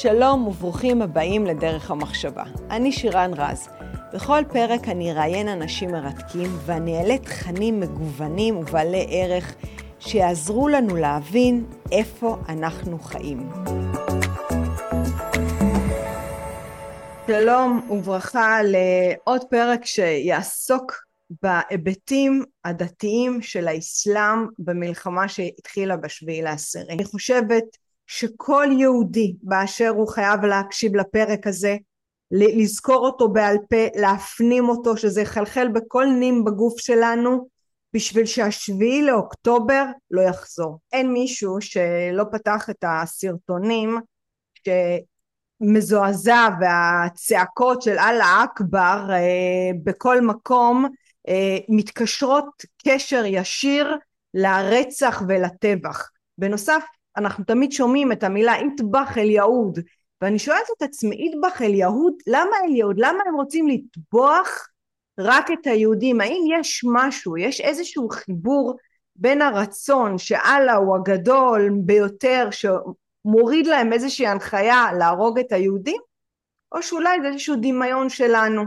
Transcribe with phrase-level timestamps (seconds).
[0.00, 2.44] שלום וברוכים הבאים לדרך המחשבה.
[2.70, 3.68] אני שירן רז.
[4.14, 9.54] בכל פרק אני אראיין אנשים מרתקים ואני אעלה תכנים מגוונים ובעלי ערך
[10.00, 13.50] שיעזרו לנו להבין איפה אנחנו חיים.
[17.26, 20.92] שלום וברכה לעוד פרק שיעסוק
[21.42, 26.92] בהיבטים הדתיים של האסלאם במלחמה שהתחילה בשביעי לעשירי.
[26.92, 27.64] אני חושבת
[28.06, 31.76] שכל יהודי באשר הוא חייב להקשיב לפרק הזה,
[32.30, 37.48] לזכור אותו בעל פה, להפנים אותו, שזה יחלחל בכל נים בגוף שלנו,
[37.92, 40.78] בשביל שהשביעי לאוקטובר לא יחזור.
[40.92, 43.98] אין מישהו שלא פתח את הסרטונים
[45.62, 50.86] שמזועזע והצעקות של אללה אכבר אה, בכל מקום
[51.28, 53.96] אה, מתקשרות קשר ישיר
[54.34, 56.10] לרצח ולטבח.
[56.38, 56.84] בנוסף
[57.16, 59.78] אנחנו תמיד שומעים את המילה אטבח אל יהוד
[60.20, 64.68] ואני שואלת את עצמי אטבח אל יהוד למה אל יהוד למה הם רוצים לטבוח
[65.18, 66.20] רק את היהודים?
[66.20, 68.76] האם יש משהו יש איזשהו חיבור
[69.16, 76.00] בין הרצון שאללה הוא הגדול ביותר שמוריד להם איזושהי הנחיה להרוג את היהודים?
[76.72, 78.62] או שאולי זה איזשהו דמיון שלנו?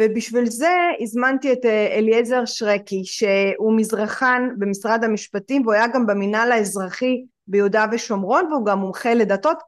[0.00, 6.52] ובשביל זה הזמנתי את אה, אליעזר שרקי שהוא מזרחן במשרד המשפטים והוא היה גם במינהל
[6.52, 9.58] האזרחי ביהודה ושומרון והוא גם מומחה לדתות.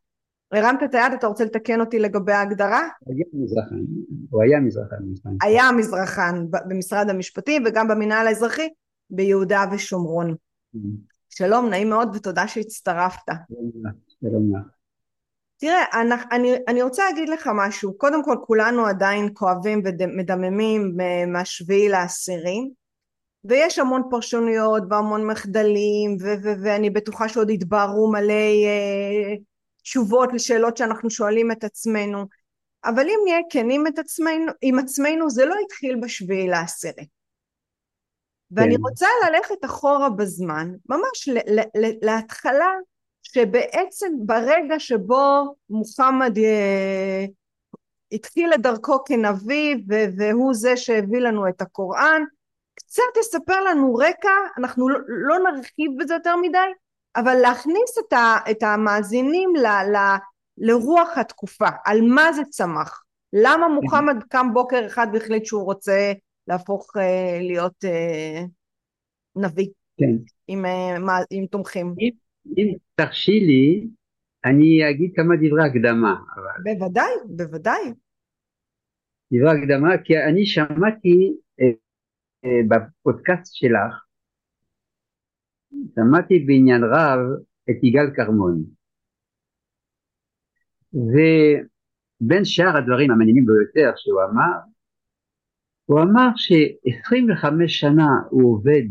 [0.52, 2.88] הרמת את היד, אתה רוצה לתקן אותי לגבי ההגדרה?
[3.06, 3.76] היה מזרחן,
[4.30, 4.96] הוא היה מזרחן.
[5.42, 8.68] היה מזרחן במשרד המשפטים וגם במינהל האזרחי
[9.10, 10.34] ביהודה ושומרון.
[10.74, 10.78] Mm.
[11.28, 13.32] שלום, נעים מאוד ותודה שהצטרפת.
[14.20, 14.66] שלום לך.
[15.56, 17.98] תראה, אני, אני, אני רוצה להגיד לך משהו.
[17.98, 22.70] קודם כל, כולנו עדיין כואבים ומדממים מהשביעי לעשירי,
[23.44, 29.34] ויש המון פרשנויות והמון מחדלים, ו- ו- ואני בטוחה שעוד יתבהרו מלא אה,
[29.82, 32.24] תשובות לשאלות שאנחנו שואלים את עצמנו.
[32.84, 37.06] אבל אם נהיה כנים את עצמנו, עם עצמנו, זה לא התחיל בשביעי לעשירי.
[38.50, 38.80] ואני כן.
[38.82, 42.70] רוצה ללכת אחורה בזמן, ממש ל- ל- להתחלה
[43.22, 47.24] שבעצם ברגע שבו מוחמד אה,
[48.12, 49.76] התחיל את דרכו כנביא
[50.16, 52.22] והוא זה שהביא לנו את הקוראן
[52.74, 56.58] קצת תספר לנו רקע, אנחנו לא, לא נרחיב בזה יותר מדי,
[57.16, 59.96] אבל להכניס את, ה, את המאזינים ל, ל,
[60.58, 66.12] לרוח התקופה, על מה זה צמח, למה מוחמד קם בוקר אחד והחליט שהוא רוצה
[66.48, 68.42] להפוך אה, להיות אה,
[69.36, 70.12] נביא, כן.
[70.48, 70.96] עם, אה,
[71.30, 71.94] עם תומכים.
[72.00, 72.10] אם,
[72.58, 73.86] אם תרשי לי,
[74.44, 76.14] אני אגיד כמה דברי הקדמה.
[76.34, 76.74] אבל...
[76.74, 77.92] בוודאי, בוודאי.
[79.32, 81.32] דברי הקדמה, כי אני שמעתי
[82.68, 84.04] בפודקאסט שלך,
[85.94, 87.18] שמעתי בעניין רב
[87.70, 88.64] את יגאל כרמון.
[90.92, 94.58] ובין שאר הדברים המעניינים ביותר שהוא אמר,
[95.84, 98.88] הוא אמר ש-25 שנה הוא עובד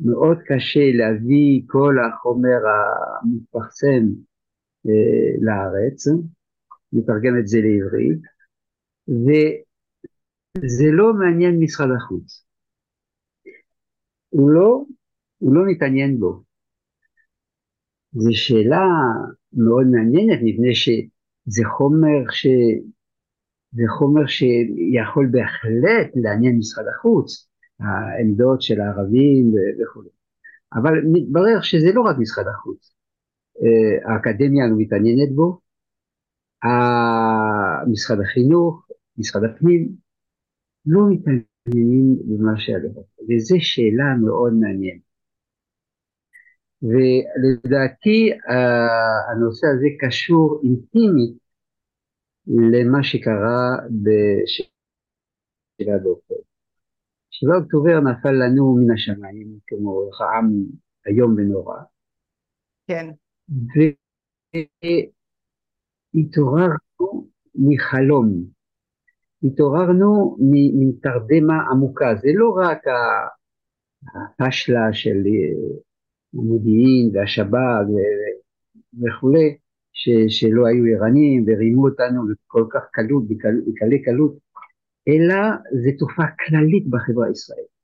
[0.00, 4.04] מאוד קשה להביא כל החומר המתפרסם
[4.86, 6.06] אה, לארץ,
[6.92, 8.22] לתרגם את זה לעברית,
[10.58, 12.46] וזה לא מעניין משרד החוץ.
[14.28, 14.84] הוא לא,
[15.38, 16.42] הוא לא מתעניין בו.
[18.12, 18.84] זו שאלה
[19.52, 22.46] מאוד מעניינת מפני שזה חומר ש...
[23.72, 27.48] זה חומר שיכול בהחלט לעניין משרד החוץ,
[27.80, 30.02] העמדות של הערבים וכו'.
[30.74, 32.94] אבל מתברר שזה לא רק משרד החוץ.
[33.62, 35.60] אה, האקדמיה לא מתעניינת בו,
[37.92, 38.88] משרד החינוך,
[39.18, 40.03] משרד הפנים,
[40.86, 43.02] לא מתעניינים במה שהדבר.
[43.28, 45.04] וזו שאלה מאוד מעניינת.
[46.82, 51.34] ולדעתי אה, הנושא הזה קשור אינטימית
[52.46, 56.40] למה שקרה בשבעה באוקטובר.
[57.30, 60.48] שבעה אוקטובר נפל לנו מן השמיים כמו רעם
[61.06, 61.78] איום ונורא.
[62.86, 63.10] כן.
[66.14, 68.44] והתעוררנו מחלום,
[69.44, 70.36] התעוררנו
[70.80, 72.78] מתרדמה עמוקה, זה לא רק
[74.40, 75.78] הפשלה של אה,
[76.34, 77.56] המודיעין והשב"כ
[79.02, 79.56] וכולי,
[80.28, 84.38] שלא היו ערניים ורימו אותנו כל כך קלות, בקלי קלות,
[85.08, 85.36] אלא
[85.82, 87.74] זה תופעה כללית בחברה הישראלית.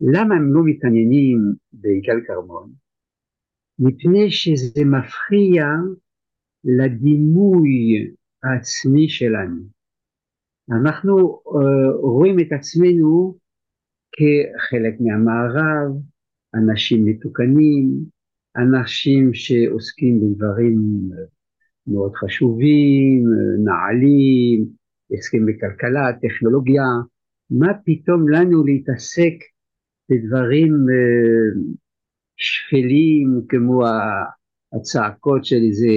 [0.00, 1.38] למה הם לא מתעניינים
[1.72, 2.72] ביגאל כרמון?
[3.78, 5.64] מפני שזה מפריע
[6.64, 7.70] לדימוי
[8.44, 9.73] העצמי שלנו.
[10.70, 13.34] אנחנו uh, רואים את עצמנו
[14.12, 15.92] כחלק מהמערב,
[16.54, 18.04] אנשים מתוקנים,
[18.56, 20.78] אנשים שעוסקים בדברים
[21.86, 23.24] מאוד חשובים,
[23.64, 24.68] נעלים,
[25.18, 26.82] הסכם בכלכלה, טכנולוגיה,
[27.50, 29.34] מה פתאום לנו להתעסק
[30.10, 31.60] בדברים אה,
[32.36, 33.82] שפלים כמו
[34.72, 35.94] הצעקות של איזה,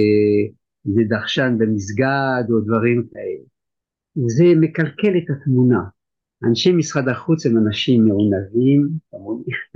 [0.86, 3.57] איזה דחשן במסגד או דברים כאלה.
[4.26, 5.80] זה מקלקל את התמונה.
[6.48, 8.88] אנשי משרד החוץ הם אנשים מעונבים,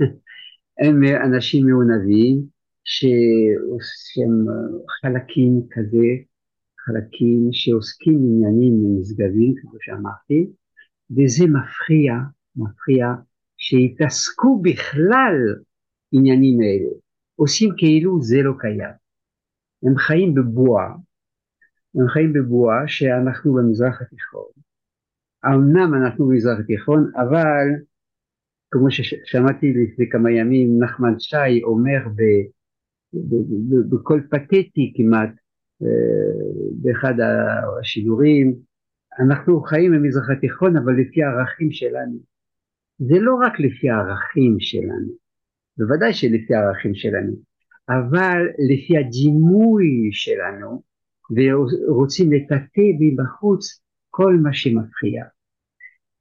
[0.83, 2.41] הם אנשים מעונבים
[2.83, 4.45] שהם
[5.01, 6.07] חלקים כזה,
[6.85, 10.47] חלקים שעוסקים בעניינים נשגבים, כמו שאמרתי,
[11.11, 12.13] וזה מפריע,
[12.55, 13.07] מפריע
[13.57, 15.35] שיתעסקו בכלל
[16.11, 16.89] עניינים האלה.
[17.35, 18.93] עושים כאילו זה לא קיים.
[19.83, 20.95] הם חיים בבועה,
[21.95, 24.51] הם חיים בבועה שאנחנו במזרח התיכון.
[25.45, 27.67] אמנם אנחנו במזרח התיכון, אבל
[28.71, 31.99] כמו ששמעתי לפני כמה ימים נחמן שי אומר
[33.89, 35.29] בקול פתטי כמעט
[35.83, 35.87] אה,
[36.81, 37.13] באחד
[37.79, 38.55] השידורים,
[39.19, 42.17] אנחנו חיים במזרח התיכון אבל לפי הערכים שלנו.
[42.97, 45.13] זה לא רק לפי הערכים שלנו,
[45.77, 47.33] בוודאי שלפי הערכים שלנו,
[47.89, 50.83] אבל לפי הדימוי שלנו,
[51.31, 55.23] ורוצים לטאטא מבחוץ כל מה שמפריע.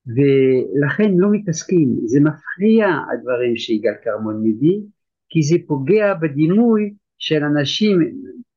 [0.06, 4.80] ולכן לא מתעסקים, זה מפריע הדברים שיגאל כרמון מביא,
[5.28, 7.98] כי זה פוגע בדימוי של אנשים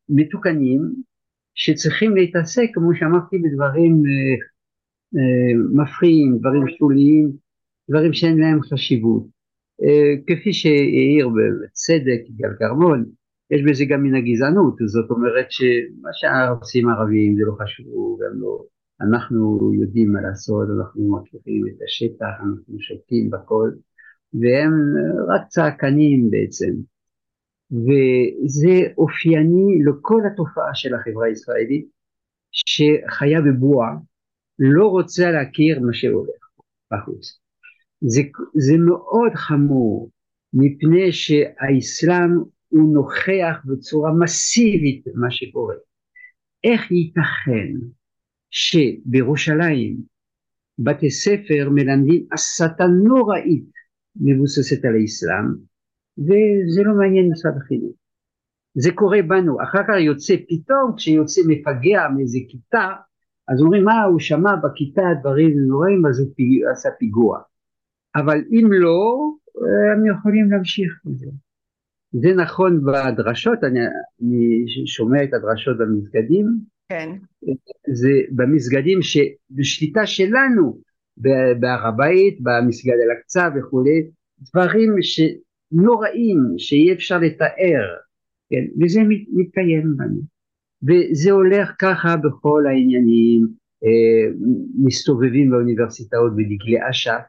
[0.10, 0.82] מתוקנים
[1.56, 4.36] שצריכים להתעסק, כמו שאמרתי, בדברים אה,
[5.18, 7.32] אה, מפריעים, דברים שוליים,
[7.90, 9.24] דברים שאין להם חשיבות.
[9.84, 13.06] אה, כפי שהעיר בצדק יגאל כרמון,
[13.52, 18.66] יש בזה גם מן הגזענות, זאת אומרת שמה שעושים הערבים זה לא חשוב, גם לא
[19.02, 23.70] אנחנו יודעים מה לעשות, אנחנו מכירים את השטח, אנחנו שותים בכל,
[24.34, 24.74] והם
[25.28, 26.74] רק צעקנים בעצם.
[27.72, 31.88] וזה אופייני לכל התופעה של החברה הישראלית,
[32.52, 33.96] שחיה בבועה,
[34.60, 36.50] לא רוצה להכיר מה שהולך
[36.94, 37.40] בחוץ.
[38.02, 38.22] זה,
[38.56, 40.10] זה מאוד חמור,
[40.54, 42.32] מפני שהאסלאם
[42.70, 45.76] הוא נוכח בצורה מסיבית במה שקורה.
[46.64, 47.74] איך ייתכן
[48.50, 49.98] שבירושלים
[50.80, 53.72] בתי ספר מלמדים הסתה נוראית
[54.16, 55.46] מבוססת על האסלאם
[56.18, 57.96] וזה לא מעניין משרד החינוך.
[58.74, 62.88] זה קורה בנו, אחר כך יוצא פתאום כשיוצא מפגע מאיזה כיתה
[63.48, 66.64] אז אומרים מה הוא שמע בכיתה דברים נוראים אז הוא פיג...
[66.72, 67.40] עשה פיגוע
[68.16, 69.32] אבל אם לא
[69.94, 71.26] הם יכולים להמשיך בזה.
[71.26, 71.32] זה
[72.36, 73.80] נכון בדרשות, אני,
[74.22, 76.46] אני שומע את הדרשות במסגדים,
[76.90, 77.10] כן.
[77.94, 80.78] זה במסגדים שבשליטה שלנו
[81.60, 84.08] בהר הבית, במסגד אל-אקצא וכולי,
[84.40, 87.96] דברים שנוראים שאי אפשר לתאר,
[88.50, 89.02] כן, וזה
[89.34, 90.22] מתקיים בנו.
[90.84, 93.48] וזה הולך ככה בכל העניינים,
[93.84, 94.34] אה,
[94.84, 97.22] מסתובבים באוניברסיטאות בדגלי אש"ף,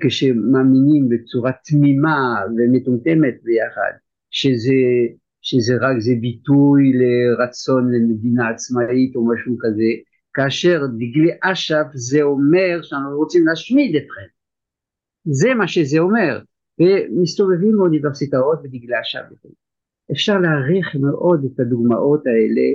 [0.00, 3.92] כשמאמינים בצורה תמימה ומטומטמת ביחד,
[4.30, 4.72] שזה
[5.42, 9.90] שזה רק זה ביטוי לרצון למדינה עצמאית או משהו כזה,
[10.34, 14.26] כאשר דגלי אש"ף זה אומר שאנחנו רוצים להשמיד אתכם.
[15.24, 16.40] זה מה שזה אומר.
[16.80, 19.48] ומסתובבים באוניברסיטאות בדגלי אש"ף.
[20.12, 22.66] אפשר להעריך מאוד את הדוגמאות האלה,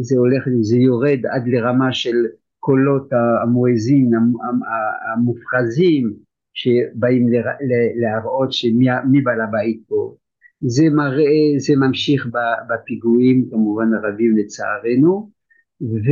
[0.00, 2.16] זה הולך, זה יורד עד לרמה של
[2.68, 4.10] קולות המואזין
[5.12, 6.12] המופחזים
[6.54, 7.26] שבאים
[8.00, 10.14] להראות שמי בעל הבית פה.
[10.60, 12.28] זה מראה, זה ממשיך
[12.68, 15.30] בפיגועים כמובן הרבים לצערנו.
[15.80, 16.06] ו,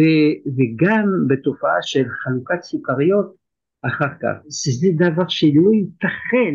[0.57, 3.35] וגם בתופעה של חלוקת סוכריות
[3.83, 6.55] אחר כך, זה דבר שלא ייתכן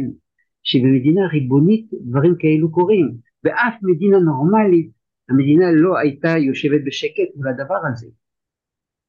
[0.64, 3.12] שבמדינה ריבונית דברים כאלו קורים,
[3.44, 4.90] באף מדינה נורמלית
[5.30, 8.08] המדינה לא הייתה יושבת בשקט מול הדבר הזה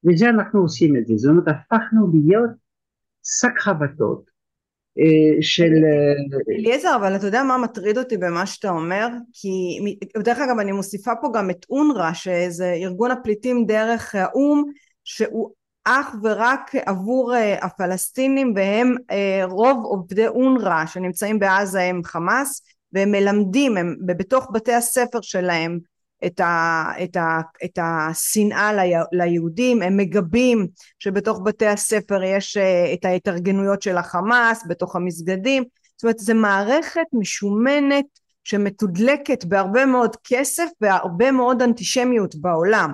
[0.05, 2.49] וזה אנחנו עושים את זה, זאת אומרת הפכנו להיות
[3.23, 4.23] שק חבטות
[4.99, 5.71] אה, של...
[5.85, 9.07] אה, אליעזר, אבל אתה יודע מה מטריד אותי במה שאתה אומר?
[9.33, 9.79] כי
[10.17, 14.63] דרך אגב אני מוסיפה פה גם את אונר"א, שזה ארגון הפליטים דרך האו"ם,
[15.03, 15.51] שהוא
[15.85, 18.95] אך ורק עבור אה, הפלסטינים והם
[19.43, 22.61] רוב עובדי אונר"א שנמצאים בעזה הם חמאס
[22.93, 25.79] והם מלמדים, הם בתוך בתי הספר שלהם
[26.25, 28.71] את, ה, את, ה, את השנאה
[29.11, 30.67] ליהודים, הם מגבים
[30.99, 35.63] שבתוך בתי הספר יש אה, את ההתארגנויות של החמאס, בתוך המסגדים,
[35.95, 38.05] זאת אומרת זו מערכת משומנת
[38.43, 42.93] שמתודלקת בהרבה מאוד כסף והרבה מאוד אנטישמיות בעולם.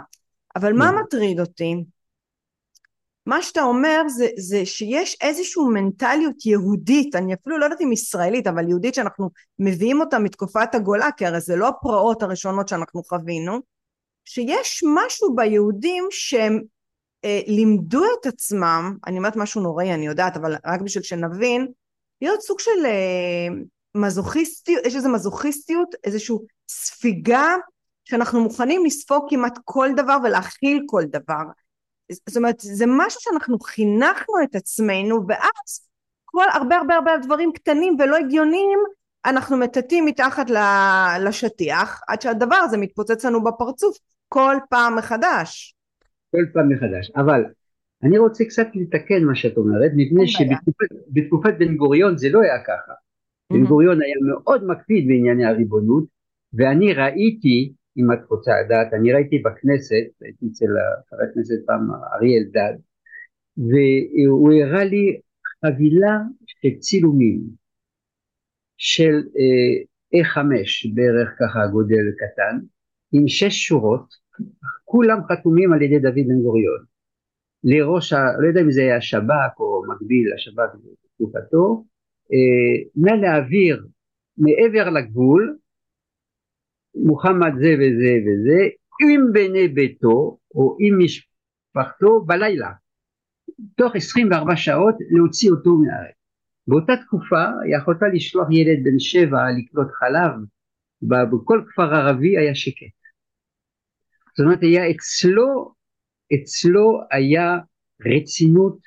[0.55, 0.95] אבל מה כן.
[0.95, 1.75] מטריד אותי?
[3.29, 8.47] מה שאתה אומר זה, זה שיש איזושהי מנטליות יהודית, אני אפילו לא יודעת אם ישראלית,
[8.47, 13.59] אבל יהודית שאנחנו מביאים אותה מתקופת הגולה, כי הרי זה לא הפרעות הראשונות שאנחנו חווינו,
[14.25, 16.61] שיש משהו ביהודים שהם
[17.25, 21.67] אה, לימדו את עצמם, אני אומרת משהו נוראי אני יודעת אבל רק בשביל שנבין,
[22.21, 23.47] להיות סוג של אה,
[23.95, 26.35] מזוכיסטיות, יש איזו מזוכיסטיות, איזושהי
[26.69, 27.55] ספיגה
[28.05, 31.43] שאנחנו מוכנים לספוג כמעט כל דבר ולהכיל כל דבר.
[32.11, 35.89] זאת אומרת זה משהו שאנחנו חינכנו את עצמנו ואז
[36.25, 38.79] כל הרבה הרבה הרבה דברים קטנים ולא הגיוניים
[39.25, 40.45] אנחנו מטאטאים מתחת
[41.19, 43.97] לשטיח עד שהדבר הזה מתפוצץ לנו בפרצוף
[44.27, 45.75] כל פעם מחדש.
[46.31, 47.11] כל פעם מחדש.
[47.15, 47.43] אבל
[48.03, 52.93] אני רוצה קצת לתקן מה שאת אומרת, מפני שבתקופת בן גוריון זה לא היה ככה.
[53.53, 56.03] בן גוריון היה מאוד מקפיד בענייני הריבונות,
[56.53, 60.65] ואני ראיתי, אם את רוצה לדעת, אני ראיתי בכנסת, הייתי אצל
[61.09, 62.77] חבר הכנסת פעם אריה אלדד,
[63.57, 65.19] והוא הראה לי
[65.65, 67.41] חבילה של צילומים
[68.77, 70.37] של אה, A5
[70.93, 72.65] בערך ככה גודל קטן,
[73.11, 74.13] עם שש שורות,
[74.85, 76.83] כולם חתומים על ידי דוד בן גוריון.
[77.63, 81.83] לראש, ה, לא יודע אם זה היה שב"כ או מקביל לשב"כ בתקופתו,
[82.33, 83.87] אה, נא להעביר
[84.37, 85.57] מעבר לגבול
[86.95, 88.67] מוחמד זה וזה וזה
[89.01, 92.71] עם בני ביתו או עם משפחתו בלילה
[93.75, 96.15] תוך 24 שעות להוציא אותו מהארץ.
[96.67, 97.45] באותה תקופה
[97.79, 100.31] יכולת לשלוח ילד בן שבע לקנות חלב
[101.01, 102.99] בכל כפר ערבי היה שקט.
[104.37, 105.73] זאת אומרת היה אצלו,
[106.33, 107.57] אצלו היה
[108.05, 108.77] רצינות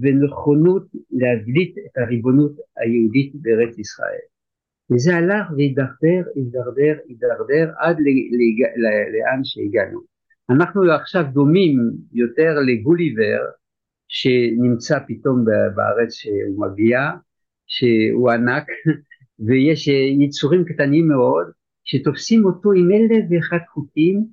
[0.00, 4.26] ונכונות להבליט את הריבונות היהודית בארץ ישראל.
[4.92, 8.04] וזה הלך והידרדר, הידרדר, הידרדר עד ל,
[8.36, 8.40] ל,
[8.82, 10.00] ל, לאן שהגענו.
[10.50, 11.76] אנחנו עכשיו דומים
[12.12, 13.40] יותר לגוליבר
[14.08, 17.00] שנמצא פתאום בארץ שהוא מגיע,
[17.66, 18.66] שהוא ענק,
[19.46, 19.88] ויש
[20.20, 21.46] יצורים קטנים מאוד
[21.84, 24.24] שתופסים אותו עם אלף ואחד חוקים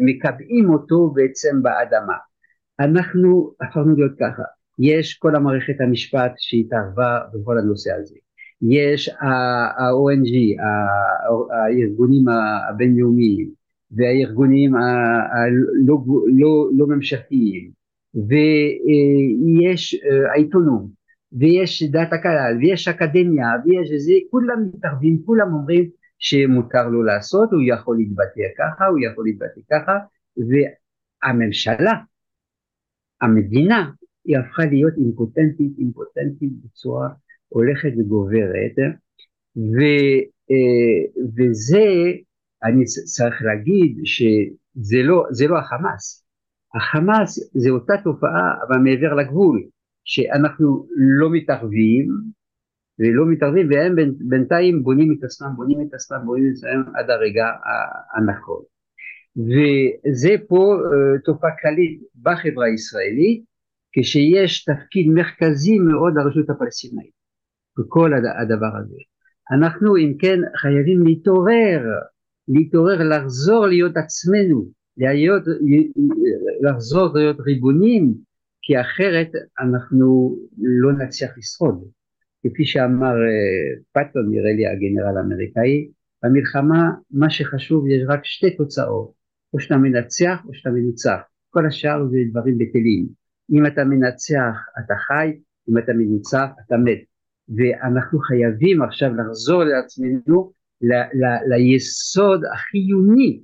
[0.00, 2.16] ומקבעים אותו בעצם באדמה.
[2.80, 4.42] אנחנו הפכנו להיות ככה,
[4.78, 8.14] יש כל המערכת המשפט שהתערבה בכל הנושא הזה,
[8.62, 10.60] יש ה-ONG,
[11.52, 12.24] הארגונים
[12.68, 13.50] הבינלאומיים
[13.90, 15.98] והארגונים הלא
[16.38, 17.70] לא, לא ממשלתיים
[18.14, 20.84] ויש אה, העיתונות
[21.32, 25.88] ויש דעת הקהל ויש אקדמיה ויש זה, כולם מתערבים, כולם אומרים
[26.18, 29.98] שמותר לו לעשות, הוא יכול להתבטא ככה, הוא יכול להתבטא ככה,
[30.36, 31.92] והממשלה,
[33.20, 33.90] המדינה,
[34.24, 37.08] היא הפכה להיות אימפוטנטית, אימפוטנטית בצורה
[37.48, 38.76] הולכת וגוברת,
[39.56, 39.78] ו,
[40.50, 41.86] אה, וזה,
[42.64, 46.24] אני צריך להגיד שזה לא, לא החמאס,
[46.74, 49.62] החמאס זה אותה תופעה אבל מעבר לגבול,
[50.04, 52.08] שאנחנו לא מתערבים,
[52.98, 53.94] ולא מתערבים והם
[54.28, 57.44] בינתיים בונים את עצמם, בונים את עצמם, בונים את עצמם עד הרגע
[58.16, 58.62] הנכון.
[59.36, 63.44] וזה פה uh, תופעה כללית בחברה הישראלית
[63.94, 67.10] כשיש תפקיד מרכזי מאוד לרשות הפלסטינאית
[67.78, 68.96] בכל הדבר הזה.
[69.52, 71.82] אנחנו אם כן חייבים להתעורר,
[72.48, 75.42] להתעורר, לחזור להיות עצמנו, להיות,
[76.62, 78.14] לחזור להיות ריבונים
[78.62, 81.84] כי אחרת אנחנו לא נצליח לשרוד.
[82.42, 85.88] כפי שאמר אה, פטון נראה לי הגנרל האמריקאי,
[86.22, 89.12] במלחמה מה שחשוב יש רק שתי תוצאות,
[89.52, 91.20] או שאתה מנצח או שאתה מנוצח,
[91.50, 95.32] כל השאר זה דברים בטלים, אם אתה מנצח אתה חי,
[95.68, 96.98] אם אתה מנוצח אתה מת,
[97.48, 103.40] ואנחנו חייבים עכשיו לחזור לעצמנו ל- ל- ליסוד החיוני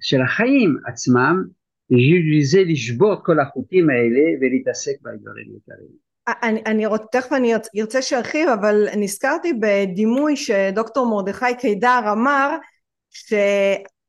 [0.00, 1.44] של החיים עצמם,
[2.42, 6.10] זה לשבור את כל החוטים האלה ולהתעסק באתגרים יקרים.
[6.42, 12.56] אני, אני רוצ, תכף אני ארצה שארחיב אבל נזכרתי בדימוי שדוקטור מרדכי קידר אמר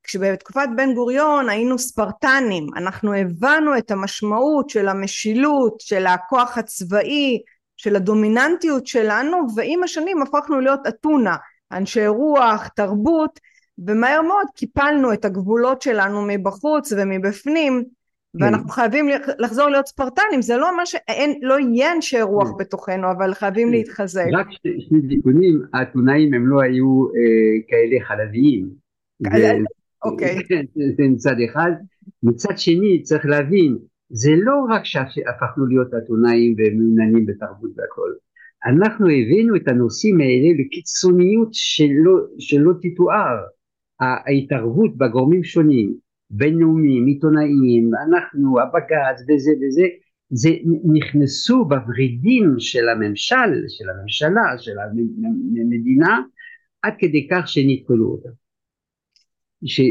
[0.08, 7.42] שכשבתקופת בן גוריון היינו ספרטנים אנחנו הבנו את המשמעות של המשילות של הכוח הצבאי
[7.78, 11.36] של הדומיננטיות שלנו ועם השנים הפכנו להיות אתונה
[11.72, 13.40] אנשי רוח תרבות
[13.78, 17.84] ומהר מאוד קיפלנו את הגבולות שלנו מבחוץ ומבפנים
[18.40, 18.74] ואנחנו כן.
[18.74, 22.58] חייבים לחזור להיות ספרטנים זה לא אומר שאין לא יהיה אנשי רוח כן.
[22.60, 23.74] בתוכנו אבל חייבים כן.
[23.74, 28.70] להתחזק רק שני תיקונים האתונאים הם לא היו אה, כאלה חלביים
[30.04, 30.36] אוקיי.
[30.98, 31.72] זה מצד אחד.
[32.24, 33.78] מצד שני צריך להבין
[34.10, 38.12] זה לא רק שהפכנו להיות אתונאים ומעוניינים בתרבות והכל.
[38.66, 43.38] אנחנו הבאנו את הנושאים האלה לקיצוניות שלא, שלא תתואר.
[44.02, 45.94] ההתערבות בגורמים שונים
[46.30, 49.88] בינלאומיים, עיתונאיים, אנחנו, הבג"ץ וזה וזה,
[50.30, 50.50] זה
[50.94, 56.20] נכנסו בוורידים של הממשל, של הממשלה, של המדינה,
[56.82, 58.41] עד כדי כך שנתקלו אותם.
[59.66, 59.82] ש...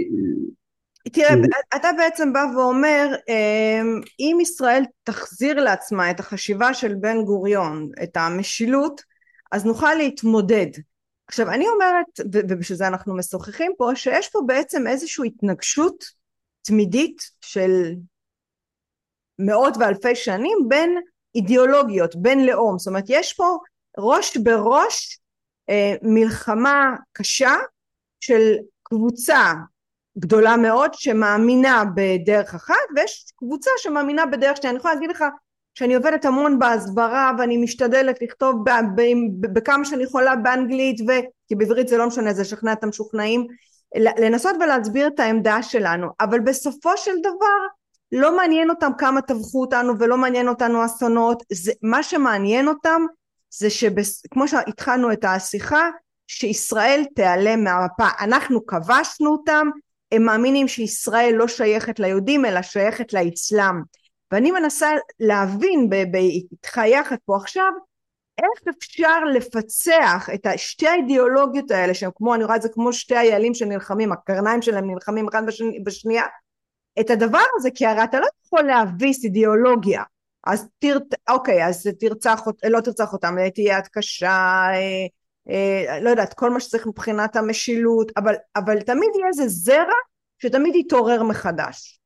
[1.13, 1.35] תראה,
[1.77, 8.17] אתה בעצם בא ואומר, אמ, אם ישראל תחזיר לעצמה את החשיבה של בן גוריון, את
[8.17, 9.03] המשילות,
[9.53, 10.67] אז נוכל להתמודד.
[11.27, 16.05] עכשיו, אני אומרת, ובשביל זה אנחנו משוחחים פה, שיש פה בעצם איזושהי התנגשות
[16.63, 17.95] תמידית של
[19.39, 20.99] מאות ואלפי שנים בין
[21.35, 22.79] אידיאולוגיות, בין לאום.
[22.79, 23.59] זאת אומרת, יש פה
[23.99, 25.21] ראש בראש
[25.71, 27.55] אה, מלחמה קשה
[28.21, 28.53] של
[28.91, 29.53] קבוצה
[30.19, 34.71] גדולה מאוד שמאמינה בדרך אחת ויש קבוצה שמאמינה בדרך שנייה.
[34.71, 35.25] אני יכולה להגיד לך
[35.75, 38.65] שאני עובדת המון בהסברה ואני משתדלת לכתוב
[39.41, 41.13] בכמה שאני יכולה באנגלית ו...
[41.49, 43.47] כי בעברית זה לא משנה זה לשכנע את המשוכנעים
[43.95, 47.67] לנסות ולהסביר את העמדה שלנו אבל בסופו של דבר
[48.13, 53.03] לא מעניין אותם כמה טבחו אותנו ולא מעניין אותנו אסונות זה, מה שמעניין אותם
[53.51, 55.91] זה שכמו שהתחלנו את השיחה
[56.33, 58.09] שישראל תיעלם מהמפה.
[58.21, 59.69] אנחנו כבשנו אותם
[60.13, 63.83] הם מאמינים שישראל לא שייכת ליהודים אלא שייכת לאסלאם.
[64.33, 64.89] ואני מנסה
[65.21, 67.73] להבין איתך יחד פה עכשיו
[68.39, 73.17] איך אפשר לפצח את שתי האידיאולוגיות האלה שהם כמו אני רואה את זה כמו שתי
[73.17, 76.25] איילים שנלחמים הקרניים שלהם נלחמים אחד בשני, בשנייה
[77.01, 80.03] את הדבר הזה כי הרי אתה לא יכול להביס אידיאולוגיה.
[80.45, 80.99] אז תר...
[81.29, 84.67] אוקיי אז תרצח לא תרצח אותם תהיה יד קשה
[85.49, 89.99] אה, לא יודעת כל מה שצריך מבחינת המשילות אבל, אבל תמיד יהיה איזה זרע
[90.39, 92.01] שתמיד יתעורר מחדש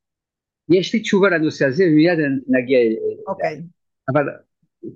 [0.69, 2.79] יש לי תשובה לנושא הזה ומיד נגיע
[3.29, 3.62] אוקיי
[4.12, 4.25] אבל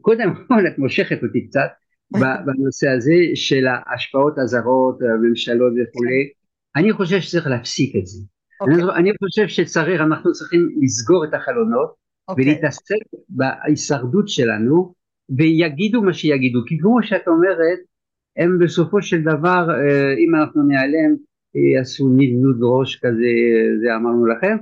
[0.01, 1.71] קודם כל את מושכת אותי קצת
[2.47, 6.31] בנושא הזה של ההשפעות הזרות הממשלות וכולי
[6.77, 8.19] אני חושב שצריך להפסיק את זה
[8.63, 8.75] okay.
[8.75, 8.97] אני, אוקיי.
[8.97, 12.31] אני חושב שצריך אנחנו צריכים לסגור את החלונות okay.
[12.31, 12.45] אוקיי.
[12.45, 12.95] ולהתעסק
[13.29, 14.95] בהישרדות שלנו
[15.37, 17.79] ויגידו מה שיגידו כי כמו שאת אומרת
[18.39, 21.17] הם בסופו של דבר אה, אם אנחנו ניעלם
[21.55, 23.33] יעשו נדנוד ראש כזה
[23.83, 24.57] זה אמרנו לכם.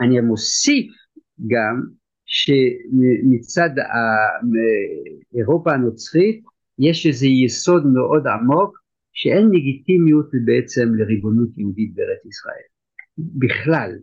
[0.00, 0.86] אני מוסיף
[1.46, 1.82] גם
[2.26, 3.70] שמצד
[5.34, 6.44] אירופה הנוצרית
[6.78, 8.78] יש איזה יסוד מאוד עמוק
[9.12, 12.66] שאין לגיטימיות בעצם לריבונות יהודית בארץ ישראל.
[13.18, 13.98] בכלל.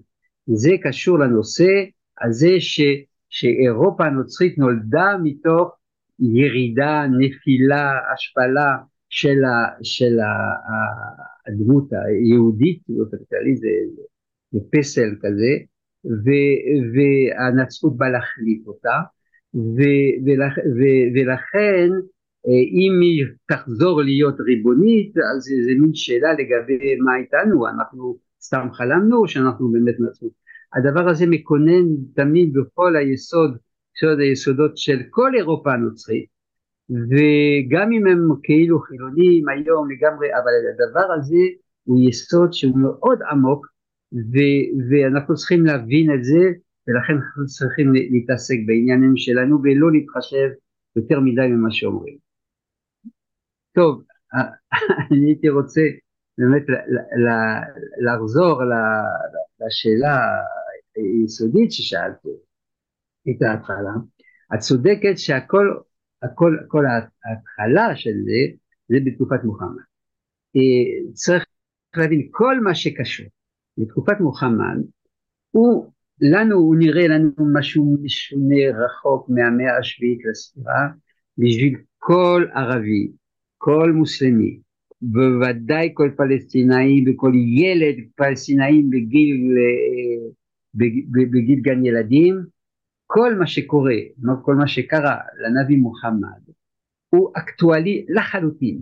[0.48, 1.86] זה קשור לנושא
[2.22, 2.82] הזה ש,
[3.30, 5.78] שאירופה הנוצרית נולדה מתוך
[6.20, 8.76] ירידה, נפילה, השפלה
[9.16, 10.32] של, ה, של ה,
[11.48, 13.68] הדמות היהודית באופן כללי זה,
[14.52, 15.54] זה פסל כזה
[16.06, 16.28] ו,
[16.94, 19.00] והנצרות באה להחליף אותה
[19.56, 19.80] ו,
[20.26, 20.82] ולכ, ו,
[21.16, 21.90] ולכן
[22.48, 28.68] אה, אם היא תחזור להיות ריבונית אז זה מין שאלה לגבי מה איתנו אנחנו סתם
[28.74, 30.32] חלמנו או שאנחנו באמת נצרות?
[30.76, 33.58] הדבר הזה מקונן תמיד בכל היסוד
[33.98, 36.35] יסוד היסודות של כל אירופה הנוצרית
[36.90, 41.44] וגם אם הם כאילו חילונים היום לגמרי אבל הדבר הזה
[41.84, 43.68] הוא יסוד שהוא מאוד עמוק
[44.14, 46.44] ו- ואנחנו צריכים להבין את זה
[46.88, 50.50] ולכן אנחנו צריכים להתעסק בעניינים שלנו ולא להתחשב
[50.96, 52.18] יותר מדי ממה שאומרים.
[53.76, 54.04] טוב,
[55.12, 55.82] אני הייתי רוצה
[56.38, 56.64] באמת
[58.06, 58.62] לחזור
[59.60, 60.18] לשאלה
[60.96, 62.30] היסודית ששאלתי
[63.30, 63.94] את ההתחלה.
[64.54, 65.78] את צודקת שהכל
[66.26, 68.56] הכל, כל ההתחלה של זה
[68.90, 69.84] זה בתקופת מוחמד.
[70.56, 71.46] אה, צריך
[71.98, 73.26] להבין כל מה שקשור
[73.78, 74.78] בתקופת מוחמד
[75.52, 80.88] הוא לנו הוא נראה לנו משהו משונה רחוק מהמאה השביעית לספירה
[81.38, 83.12] בשביל כל ערבי
[83.58, 84.60] כל מוסלמי
[85.02, 90.30] בוודאי כל פלסטינאי וכל ילד פלסטינאי בגיל, אה,
[91.32, 92.55] בגיל גן ילדים
[93.16, 93.96] כל מה שקורה,
[94.42, 96.42] כל מה שקרה לנביא מוחמד
[97.10, 98.82] הוא אקטואלי לחלוטין,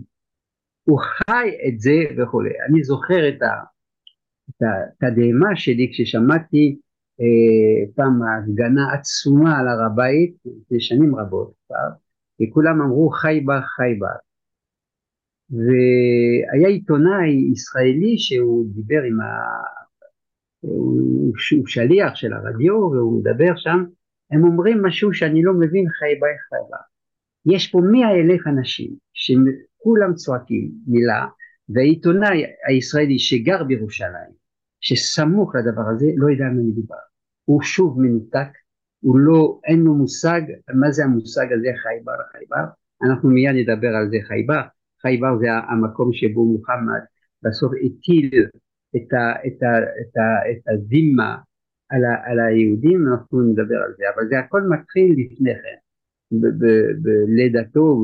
[0.84, 2.50] הוא חי את זה וכולי.
[2.68, 3.42] אני זוכר את
[4.62, 6.78] התדהמה שלי כששמעתי
[7.20, 11.88] אה, פעם הפגנה עצומה על הר הבית לפני שנים רבות כבר,
[12.42, 14.18] וכולם אמרו חי בר חי בר.
[15.50, 19.24] והיה עיתונאי ישראלי שהוא דיבר עם ה...
[20.60, 21.32] הוא
[21.66, 23.84] שליח של הרדיו והוא מדבר שם
[24.30, 26.76] הם אומרים משהו שאני לא מבין חי בי חי.
[27.54, 31.26] יש פה מאה אלף אנשים שכולם צועקים מילה
[31.68, 34.32] והעיתונאי הישראלי שגר בירושלים
[34.80, 36.96] שסמוך לדבר הזה לא יודע מה מדובר.
[37.44, 38.48] הוא שוב מנותק
[39.00, 40.40] הוא לא אין לו מושג
[40.74, 42.64] מה זה המושג הזה חי בר חי בר
[43.02, 44.62] אנחנו מיד נדבר על זה חי בר
[45.02, 47.02] חי בר זה המקום שבו מוחמד
[47.42, 48.46] בסוף הטיל
[48.96, 51.36] את, ה, את, ה, את, ה, את הזימה
[51.88, 55.78] על, ה, על היהודים, אנחנו נדבר על זה, אבל זה הכל מתחיל לפני כן,
[57.02, 58.02] בלידתו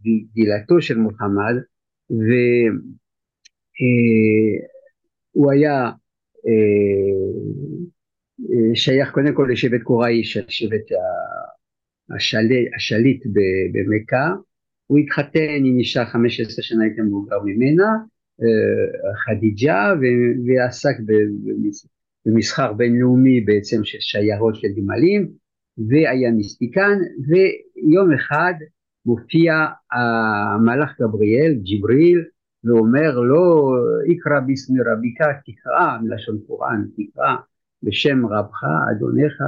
[0.00, 1.54] ובגילתו של מוחמד,
[2.10, 2.30] ו...
[3.80, 4.66] אה,
[5.52, 5.90] היה
[8.74, 10.86] שייך קודם כל לשבט קוראי שבט
[12.16, 13.24] השליט, השליט
[13.72, 14.34] במכה,
[14.86, 17.86] הוא התחתן עם אישה 15 שנה יותר מבוגר ממנה,
[19.24, 19.94] חדיג'ה,
[20.46, 20.96] ועסק
[22.26, 25.30] במסחר בינלאומי בעצם של שיירות של גמלים,
[25.88, 28.54] והיה מיסטיקן, ויום אחד
[29.06, 32.24] מופיע המלאך גבריאל, ג'יבריל,
[32.64, 33.74] ואומר לו,
[34.12, 37.36] אקרא ביסמי רביקה, תקרא, מלשון קוראן, תקרא
[37.82, 39.42] בשם רבך, אדונך,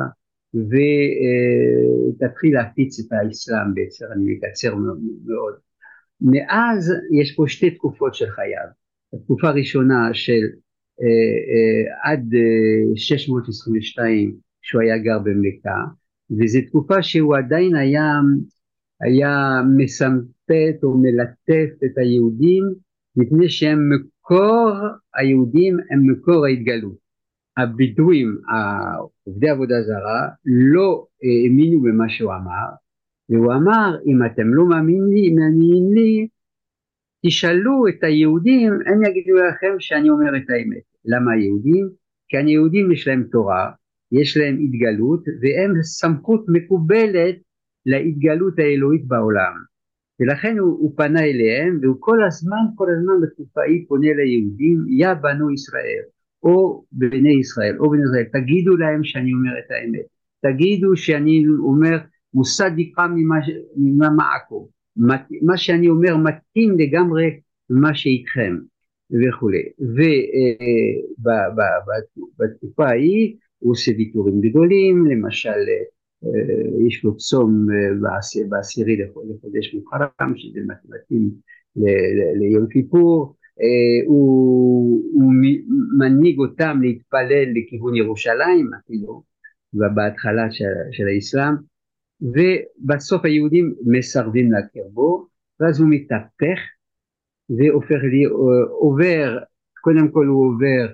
[0.55, 5.55] ותתחיל להפיץ את האסלאם בעצם, אני מקצר מאוד.
[6.21, 8.67] מאז יש פה שתי תקופות של חייו.
[9.15, 10.66] התקופה הראשונה של אה, אה,
[12.05, 15.85] עד אה, 622 שהוא היה גר במכה,
[16.31, 18.13] וזו תקופה שהוא עדיין היה,
[19.01, 22.65] היה מסמפת או מלטף את היהודים
[23.17, 24.73] מפני שהם מקור,
[25.15, 27.07] היהודים הם מקור ההתגלות.
[27.57, 28.37] הבדואים,
[29.25, 32.69] עובדי עבודה זרה, לא האמינו במה שהוא אמר,
[33.29, 36.29] והוא אמר, אם אתם לא מאמינים לי,
[37.27, 40.83] תשאלו את היהודים, הם יגידו לכם שאני אומר את האמת.
[41.05, 41.89] למה היהודים?
[42.29, 43.71] כי היהודים יש להם תורה,
[44.13, 47.37] יש להם התגלות, והם סמכות מקובלת
[47.87, 49.53] להתגלות האלוהית בעולם.
[50.21, 55.15] ולכן הוא, הוא פנה אליהם, והוא כל הזמן, כל הזמן בתקופה ההיא פונה ליהודים, יא
[55.15, 56.03] בנו ישראל.
[56.43, 60.07] או בני ישראל או בני ישראל תגידו להם שאני אומר את האמת
[60.43, 61.99] תגידו שאני אומר
[62.35, 63.07] מוסד דיחה
[63.77, 64.69] ממה מעקו
[65.43, 68.57] מה שאני אומר מתאים לגמרי למה שאיתכם
[69.11, 69.63] וכולי.
[72.39, 75.61] ובתקופה אה, ההיא הוא עושה ויתורים גדולים למשל
[76.25, 81.31] אה, יש לו צום אה, בעשירי לחודש מוחרם שזה מתאים
[82.41, 83.37] ליום כיפור.
[83.61, 85.33] אה, הוא, הוא
[85.99, 89.23] מנהיג אותם להתפלל לכיוון ירושלים אפילו
[89.73, 91.55] בהתחלה של, של האסלאם
[92.21, 95.27] ובסוף היהודים מסרבים להכיר בו
[95.61, 96.59] ואז הוא מתהפך
[97.51, 98.25] והופך לי,
[98.71, 99.39] עובר
[99.81, 100.87] קודם כל הוא עובר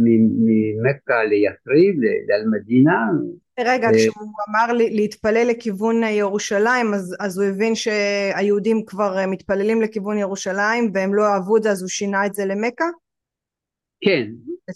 [0.00, 1.96] ממכה ליפריד,
[2.28, 3.10] לאלמדינה,
[3.60, 10.18] רגע, כשהוא אמר להתפלל לכיוון ירושלים, אז, אז הוא הבין שהיהודים כבר אה, מתפללים לכיוון
[10.18, 12.84] ירושלים והם לא אהבו את זה, אז הוא שינה את זה למכה?
[14.06, 14.30] כן,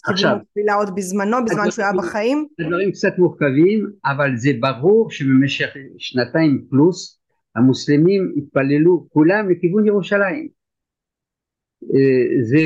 [0.09, 0.37] עכשיו.
[0.37, 2.47] את כיוון עוד בזמנו, בזמן שהוא היה בחיים?
[2.61, 7.21] הדברים קצת מורכבים, אבל זה ברור שבמשך שנתיים פלוס
[7.57, 10.49] המוסלמים התפללו כולם לכיוון ירושלים.
[11.83, 12.63] אה, זה,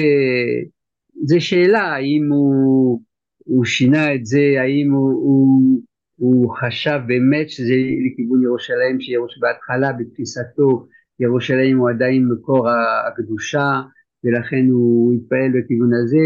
[1.24, 3.00] זה שאלה האם הוא,
[3.38, 5.80] הוא שינה את זה, האם הוא, הוא
[6.16, 7.74] הוא חשב באמת שזה
[8.06, 10.86] לכיוון ירושלים, שבהתחלה בתפיסתו
[11.20, 12.68] ירושלים הוא עדיין מקור
[13.08, 13.80] הקדושה
[14.24, 16.24] ולכן הוא התפעל בכיוון הזה,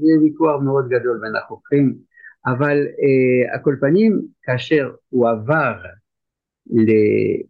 [0.00, 1.94] זה ויכוח מאוד גדול בין החוקרים,
[2.46, 5.74] אבל אה, על פנים כאשר הוא עבר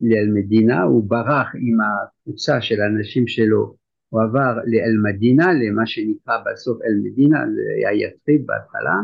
[0.01, 3.75] לאל-מדינה, הוא ברח עם הקבוצה של האנשים שלו,
[4.09, 8.97] הוא עבר לאל-מדינה, למה שנקרא בסוף אל-מדינה, זה היה יצחיב בהתחלה,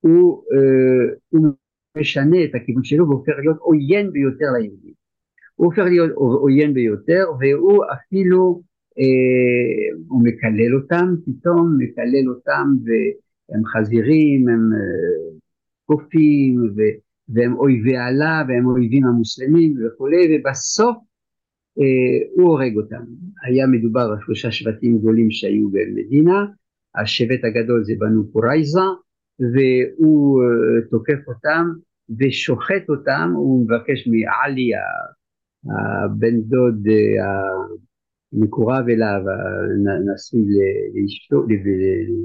[0.00, 1.46] הוא, אה, הוא
[1.98, 4.94] משנה את הכיוון שלו והופך להיות עוין ביותר ליהודים.
[5.54, 8.62] הוא הופך להיות עוין ביותר והוא אפילו,
[10.08, 15.38] הוא מקלל אותם פתאום, מקלל אותם והם חזירים, הם אה,
[15.86, 16.74] קופים
[17.28, 20.96] והם אויבי עלה והם אויבים המוסלמים וכולי ובסוף
[21.78, 23.04] אה, הוא הורג אותם.
[23.46, 26.46] היה מדובר על שלושה שבטים גדולים שהיו במדינה,
[26.94, 28.80] השבט הגדול זה בנו קורייזה
[29.40, 31.66] והוא אה, תוקף אותם
[32.18, 34.70] ושוחט אותם, הוא מבקש מעלי
[35.64, 36.88] הבן דוד
[38.34, 39.20] המקורב אליו,
[40.14, 40.42] נשוי
[40.94, 41.42] לאשתו,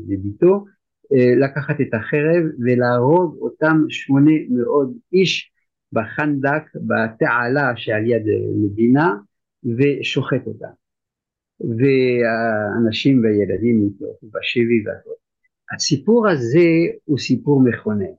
[0.07, 0.65] לביתו,
[1.13, 5.51] אה, לקחת את החרב ולהרוג אותם שמונה מאות איש
[5.93, 8.23] בחנדק, בתעלה שעל יד
[8.55, 9.15] מדינה,
[9.63, 10.73] ושוחט אותם.
[11.61, 15.19] והאנשים והילדים איתו בשבי והכל.
[15.75, 16.67] הסיפור הזה
[17.05, 18.18] הוא סיפור מכונן.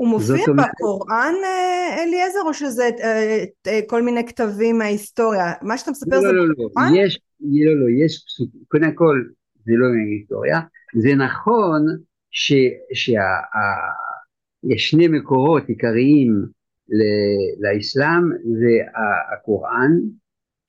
[0.00, 5.52] הוא מופיע בקוראן אה, אליעזר או שזה אה, אה, כל מיני כתבים מההיסטוריה?
[5.62, 6.92] מה שאתה מספר לא, זה לא, לא, בקוראן?
[6.94, 9.24] יש, לא, לא, יש פסוקים, קודם כל
[9.64, 10.60] זה לא מההיסטוריה,
[10.94, 11.86] זה נכון
[12.30, 13.08] שיש
[14.90, 16.46] שני מקורות עיקריים
[17.60, 19.00] לאסלאם, זה
[19.32, 19.90] הקוראן,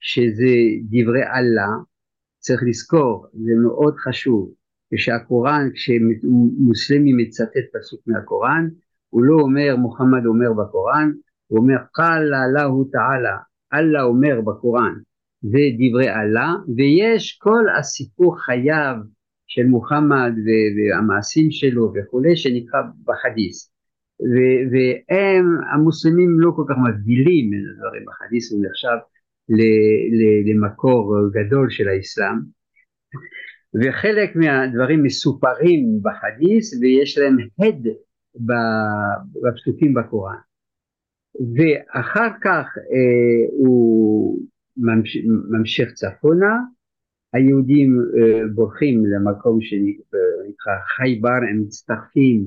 [0.00, 0.54] שזה
[0.90, 1.68] דברי אללה,
[2.38, 4.52] צריך לזכור, זה מאוד חשוב,
[4.94, 8.68] כשהקוראן, כשמוסלמי מצטט פסוק מהקוראן,
[9.12, 11.10] הוא לא אומר מוחמד אומר בקוראן,
[11.46, 13.36] הוא אומר קאלה אללהו תעלה,
[13.74, 14.94] אללה אומר בקוראן,
[15.42, 18.96] זה דברי אללה, ויש כל הסיפור חייו
[19.46, 20.32] של מוחמד
[20.76, 23.72] והמעשים שלו וכולי שנקרא בחדיס.
[24.70, 28.04] והם המוסלמים לא כל כך מבדילים בין הדברים.
[28.06, 28.98] בחדיס הוא נחשב
[30.46, 32.38] למקור גדול של האסלאם.
[33.74, 37.86] וחלק מהדברים מסופרים בחדיס ויש להם הד
[38.36, 40.36] בפסוקים בקוראן.
[41.56, 44.38] ואחר כך אה, הוא
[44.76, 46.58] ממשיך, ממשיך צפונה.
[47.32, 52.46] היהודים אה, בורחים למקום שנקרא חייבר הם מצטרפים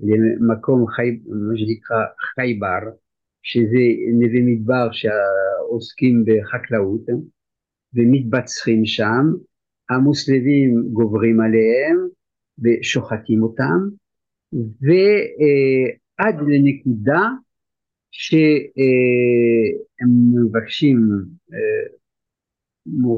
[0.00, 1.96] למקום חי, מה שנקרא
[2.34, 2.90] חייבר
[3.42, 7.06] שזה נווה מדבר שעוסקים בחקלאות
[7.94, 9.26] ומתבצחים שם.
[9.90, 12.08] המוסלמים גוברים עליהם
[12.62, 13.88] ושוחטים אותם
[14.52, 17.28] ועד לנקודה
[18.10, 18.50] שהם
[20.34, 20.98] מבקשים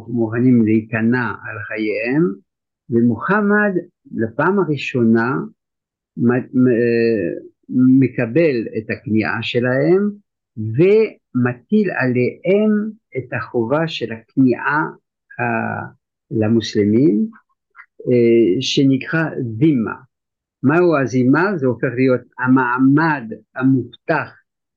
[0.09, 2.35] מוכנים להיכנע על חייהם
[2.90, 3.73] ומוחמד
[4.14, 5.35] לפעם הראשונה
[7.68, 10.11] מקבל את הכניעה שלהם
[10.57, 14.83] ומטיל עליהם את החובה של הכניעה
[16.31, 17.27] למוסלמים
[18.61, 19.25] שנקרא
[19.59, 19.94] דימה.
[20.64, 21.53] מהו הזימה?
[21.57, 23.22] זה הופך להיות המעמד
[23.55, 24.31] המובטח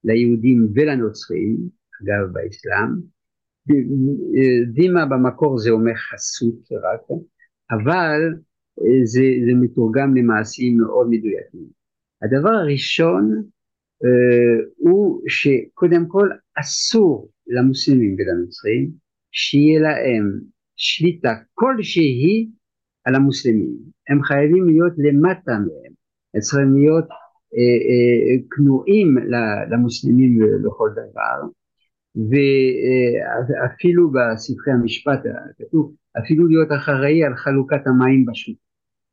[0.03, 1.57] ליהודים ולנוצרים,
[2.01, 2.89] אגב באסלאם,
[4.73, 7.01] דימה במקור זה אומר חסות רק,
[7.71, 8.19] אבל
[9.03, 11.67] זה, זה מתורגם למעשים מאוד מדויקים.
[12.21, 13.43] הדבר הראשון
[14.05, 18.91] אה, הוא שקודם כל אסור למוסלמים ולנוצרים
[19.31, 20.39] שיהיה להם
[20.75, 22.49] שליטה כלשהי
[23.07, 23.77] על המוסלמים.
[24.09, 25.93] הם חייבים להיות למטה מהם,
[26.33, 27.05] הם צריכים להיות
[27.53, 29.15] אה, אה, כנועים
[29.71, 31.47] למוסלמים לכל דבר,
[33.49, 35.19] ואפילו בספרי המשפט
[35.57, 38.57] כתוב אפילו להיות אחראי על חלוקת המים בשוק.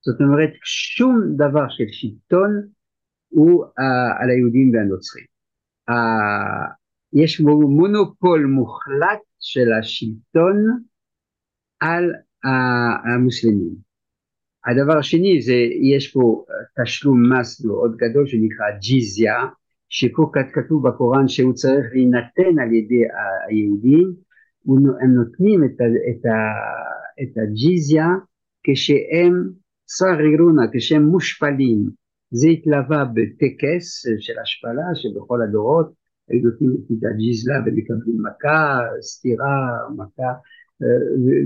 [0.01, 2.63] זאת אומרת שום דבר של שלטון
[3.29, 3.65] הוא
[4.21, 5.25] על היהודים והנוצרים.
[7.13, 10.57] יש מונופול מוחלט של השלטון
[11.81, 12.13] על
[13.15, 13.84] המוסלמים.
[14.67, 15.55] הדבר השני זה
[15.93, 16.45] יש פה
[16.83, 19.35] תשלום מס מאוד גדול שנקרא ג'יזיה
[19.89, 23.03] שפה כתוב בקוראן שהוא צריך להינתן על ידי
[23.49, 24.13] היהודים
[25.03, 26.27] הם נותנים את, את,
[27.23, 28.09] את הג'יזיה
[28.63, 29.35] כשהם
[29.89, 31.91] סרירונה כשהם מושפלים
[32.31, 35.93] זה התלווה בטקס של השפלה שבכל הדורות
[36.29, 40.33] היו נותנים את הג'יזלה ומקבלים מכה, סטירה, מכה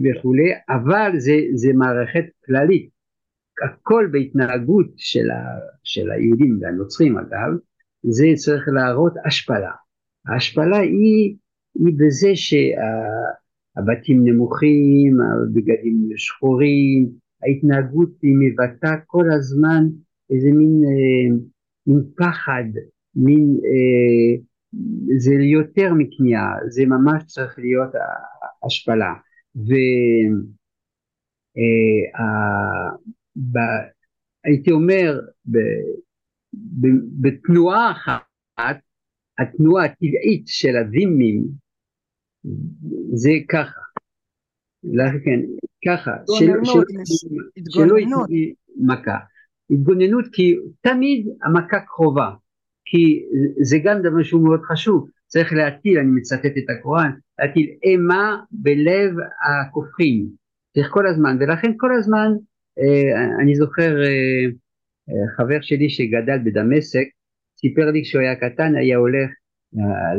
[0.05, 2.98] וכולי, אבל זה, זה מערכת כללית.
[3.65, 5.43] הכל בהתנהגות של, ה,
[5.85, 7.51] של היהודים והנוצרים אגב,
[8.03, 9.73] זה צריך להראות השפלה.
[10.27, 11.37] ההשפלה היא,
[11.75, 17.09] היא בזה שהבתים נמוכים, הבגדים שחורים,
[17.43, 19.85] ההתנהגות היא מבטאה כל הזמן
[20.31, 21.37] איזה מין, אה,
[21.87, 22.65] מין פחד,
[23.15, 24.43] מין, אה,
[25.19, 27.91] זה יותר מכניעה, זה ממש צריך להיות
[28.67, 29.13] השפלה.
[33.53, 35.59] והייתי אה, אומר, ב,
[36.55, 36.87] ב,
[37.21, 38.79] בתנועה אחת,
[39.39, 41.45] התנועה הטבעית של הדימים
[43.13, 43.81] זה ככה,
[44.85, 45.41] לכן
[45.87, 46.11] ככה,
[47.71, 49.19] שלא יהיה מכה.
[49.71, 52.31] התגוננות כי תמיד המכה קרובה,
[52.85, 53.25] כי
[53.63, 59.15] זה גם דבר שהוא מאוד חשוב, צריך להטיל, אני מצטט את הקוראן, להטיל אימה בלב
[59.49, 60.29] הכופרים,
[60.75, 62.33] צריך כל הזמן, ולכן כל הזמן,
[63.41, 64.45] אני זוכר אה,
[65.11, 67.07] אה, חבר שלי שגדל בדמשק,
[67.61, 69.31] סיפר לי כשהוא היה קטן, היה הולך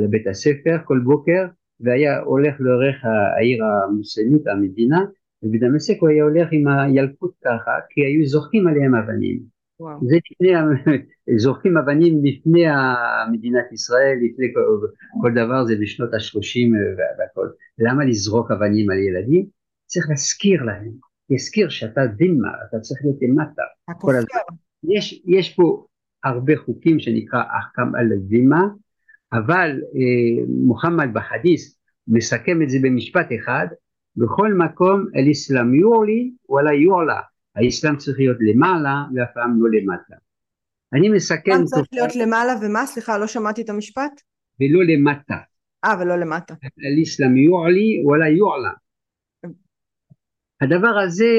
[0.04, 1.45] לבית הספר כל בוקר,
[1.80, 5.00] והיה הולך לאורך העיר המוסלמית, המדינה,
[5.43, 9.39] ובדמשק הוא היה הולך עם הילקוט ככה, כי היו זורקים עליהם אבנים.
[9.80, 10.00] וואו.
[10.08, 10.52] זה לפני,
[11.43, 12.63] זורקים אבנים לפני
[13.32, 14.88] מדינת ישראל, לפני כל,
[15.22, 16.69] כל דבר, זה בשנות ה-30
[17.17, 17.48] והכל.
[17.80, 19.45] למה לזרוק אבנים על ילדים?
[19.86, 20.91] צריך להזכיר להם,
[21.30, 23.62] להזכיר שאתה דילמה, אתה צריך להיות למטה.
[24.84, 25.86] יש, יש פה
[26.24, 28.62] הרבה חוקים שנקרא אחכם על דימה,
[29.34, 33.68] אבל אה, מוחמד בחדיס מסכם את זה במשפט אחד,
[34.15, 37.20] בכל מקום אל-אסלאם יועלי וואלה יועלה,
[37.56, 40.15] האסלאם צריך להיות למעלה ואף פעם לא למטה.
[40.94, 41.52] אני מסכם...
[41.52, 42.86] האסלאם צריך להיות למעלה ומה?
[42.86, 44.22] סליחה, לא שמעתי את המשפט.
[44.60, 45.38] ולא למטה.
[45.86, 46.54] אה, ולא למטה.
[46.63, 48.72] אל-אסלאם יועלי וואלה יועלה.
[50.62, 51.32] הדבר הזה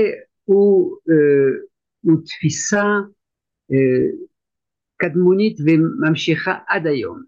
[0.44, 1.61] הוא, אה,
[2.00, 2.85] הוא תפיסה
[3.72, 4.11] אה,
[4.96, 7.22] קדמונית וממשיכה עד היום.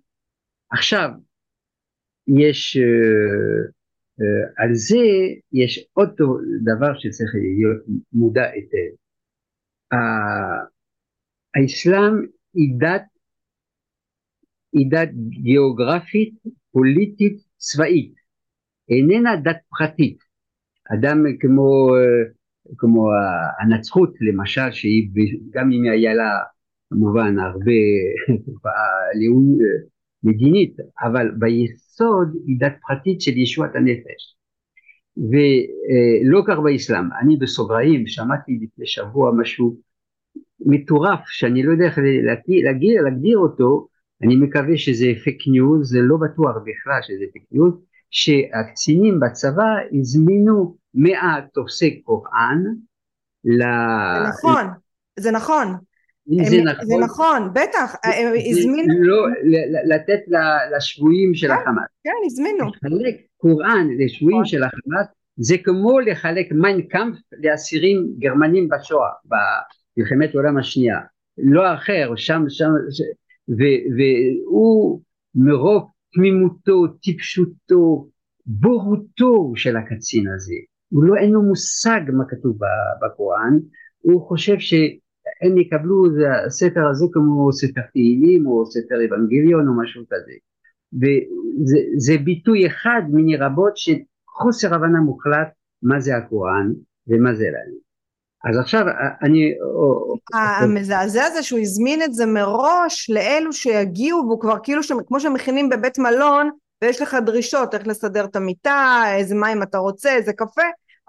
[0.71, 1.11] עכשיו,
[2.27, 4.97] יש אה, על זה
[5.53, 6.11] יש עוד
[6.65, 8.97] דבר שצריך להיות מודע היטב.
[11.55, 12.15] האסלאם
[12.55, 13.03] היא דת,
[14.73, 15.09] היא דת
[15.43, 16.35] גיאוגרפית,
[16.73, 18.15] פוליטית, צבאית,
[18.89, 20.22] איננה דת פרטית.
[20.95, 21.89] אדם כמו,
[22.79, 23.09] כמו
[23.61, 25.11] הנצחות למשל, שהיא
[25.51, 26.31] גם אם היה לה
[26.91, 27.81] כמובן הרבה
[29.21, 29.59] לאום
[30.25, 34.37] מדינית, אבל ביסוד היא דת פרטית של ישועת הנפש.
[35.17, 37.05] ולא כך באסלאם.
[37.23, 39.77] אני בסוגריים שמעתי לפני שבוע משהו
[40.61, 41.99] מטורף שאני לא יודע איך
[42.65, 43.89] להגדיר, להגדיר אותו,
[44.23, 47.75] אני מקווה שזה פייק ניוז, זה לא בטוח בכלל שזה פייק ניוז,
[48.11, 52.65] שהקצינים בצבא הזמינו מאה תופסי קוראן
[53.45, 53.63] ל...
[53.63, 54.67] זה נכון,
[55.19, 55.67] זה נכון.
[56.27, 58.95] זה נכון, זה נכון, בטח, הם הזמינו...
[59.03, 59.27] לא,
[59.85, 60.21] לתת
[60.77, 61.89] לשבויים של כן, החמאס.
[62.05, 62.67] כן, הזמינו.
[62.67, 64.45] לחלק קוראן לשבויים.
[64.45, 71.01] של החמאס זה כמו לחלק מיינקאמפ לאסירים גרמנים בשואה, במלחמת העולם השנייה.
[71.39, 72.71] לא אחר, שם, שם,
[73.49, 75.01] והוא
[75.35, 78.09] מרוב תמימותו, טיפשותו,
[78.47, 80.55] בורותו של הקצין הזה,
[80.93, 82.59] הוא לא אין לו מושג מה כתוב
[83.03, 83.59] בקוראן,
[84.01, 86.13] הוא חושב שהם יקבלו את
[86.47, 90.33] הספר הזה כמו ספר תהילים או ספר אבנגליון או משהו כזה.
[91.01, 93.97] וזה ביטוי אחד מיני רבות של
[94.29, 95.49] חוסר הבנה מוחלט
[95.83, 96.73] מה זה הקוראן
[97.09, 97.77] ומה זה לנו.
[98.51, 98.85] אז עכשיו
[99.23, 99.55] אני...
[100.35, 104.93] המזעזע זה שהוא הזמין את זה מראש לאלו שיגיעו והוא כבר כאילו ש...
[105.07, 106.51] כמו שמכינים בבית מלון
[106.83, 110.63] ויש לך דרישות איך לסדר את המיטה, איזה מים אתה רוצה, איזה קפה,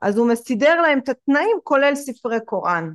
[0.03, 2.89] אז הוא מסדר להם את התנאים כולל ספרי קוראן.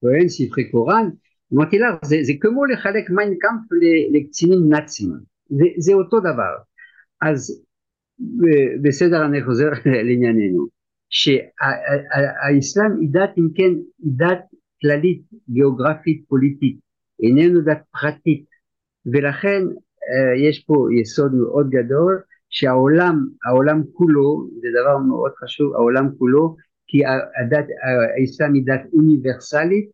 [0.00, 1.08] כולל ספרי קוראן,
[1.54, 3.60] אמרתי לך זה, זה כמו לחלק מיינקאמפ
[4.12, 5.10] לקצינים נאצים,
[5.48, 6.54] זה, זה אותו דבר.
[7.20, 7.62] אז
[8.82, 9.70] בסדר אני חוזר
[10.06, 10.66] לענייננו.
[11.08, 14.44] שהאסלאם היא דת אם כן היא דת
[14.80, 16.76] כללית גיאוגרפית פוליטית
[17.22, 18.44] איננו דת פרטית
[19.06, 19.62] ולכן
[20.10, 22.20] אה, יש פה יסוד מאוד גדול
[22.54, 27.66] שהעולם העולם כולו זה דבר מאוד חשוב העולם כולו כי הדת
[28.20, 29.90] האסלאם היא דת אוניברסלית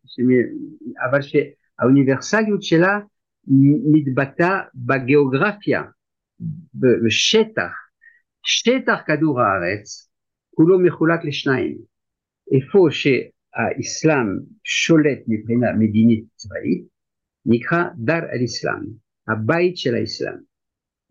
[1.09, 2.99] אבל שהאוניברסליות שלה
[3.91, 5.83] מתבטא בגיאוגרפיה
[6.73, 7.71] בשטח
[8.43, 10.09] שטח כדור הארץ
[10.55, 11.77] כולו מחולק לשניים.
[12.51, 14.27] איפה שהאסלאם
[14.63, 16.83] שולט מבחינה מדינית צבאית,
[17.45, 18.83] נקרא דר אל אסלאם,
[19.27, 20.50] הבית של האסלאם.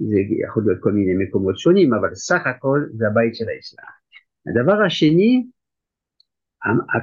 [0.08, 3.86] זה יכול להיות כל מיני מקומות שונים, אבל סך הכל זה הבית של האסלאם.
[4.46, 5.46] הדבר השני,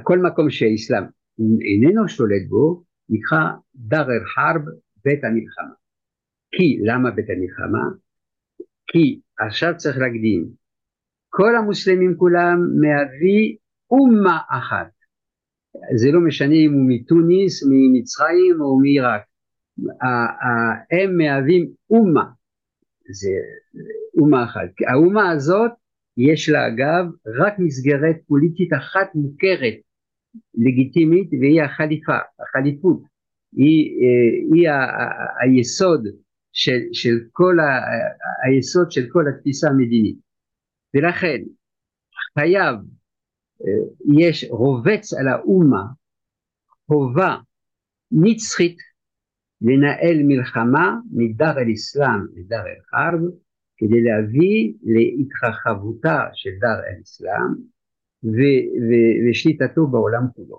[0.02, 1.04] כל מקום שהאסלאם
[1.38, 3.40] איננו שולט בו, נקרא
[3.74, 4.62] דר אל חרב,
[5.04, 5.74] בית המלחמה.
[6.50, 7.84] כי, למה בית המלחמה?
[8.86, 10.48] כי עכשיו צריך להקדים,
[11.28, 13.56] כל המוסלמים כולם מהווים
[13.90, 14.90] אומה אחת.
[15.96, 19.22] זה לא משנה אם הוא מתוניס, ממצרים או מעיראק.
[20.90, 22.24] הם מהווים אומה.
[23.10, 23.30] זה
[24.20, 24.70] אומה אחת.
[24.88, 25.70] האומה הזאת
[26.16, 27.04] יש לה אגב
[27.40, 29.74] רק מסגרת פוליטית אחת מוכרת,
[30.54, 33.02] לגיטימית, והיא החליפה, החליפות.
[33.52, 34.68] היא, אה, היא
[35.40, 36.06] היסוד
[36.52, 37.64] של, של כל ה,
[38.46, 40.16] היסוד של כל התפיסה המדינית.
[40.94, 41.38] ולכן
[42.38, 42.74] חייב,
[43.60, 45.82] אה, יש רובץ על האומה
[46.86, 47.36] חובה
[48.12, 48.76] נצחית
[49.62, 53.20] לנהל מלחמה מדר אל אסלאם לדר אל חרב
[53.76, 57.54] כדי להביא להתרחבותה של דר אל אסלאם
[59.30, 60.58] ושליטתו בעולם כולו.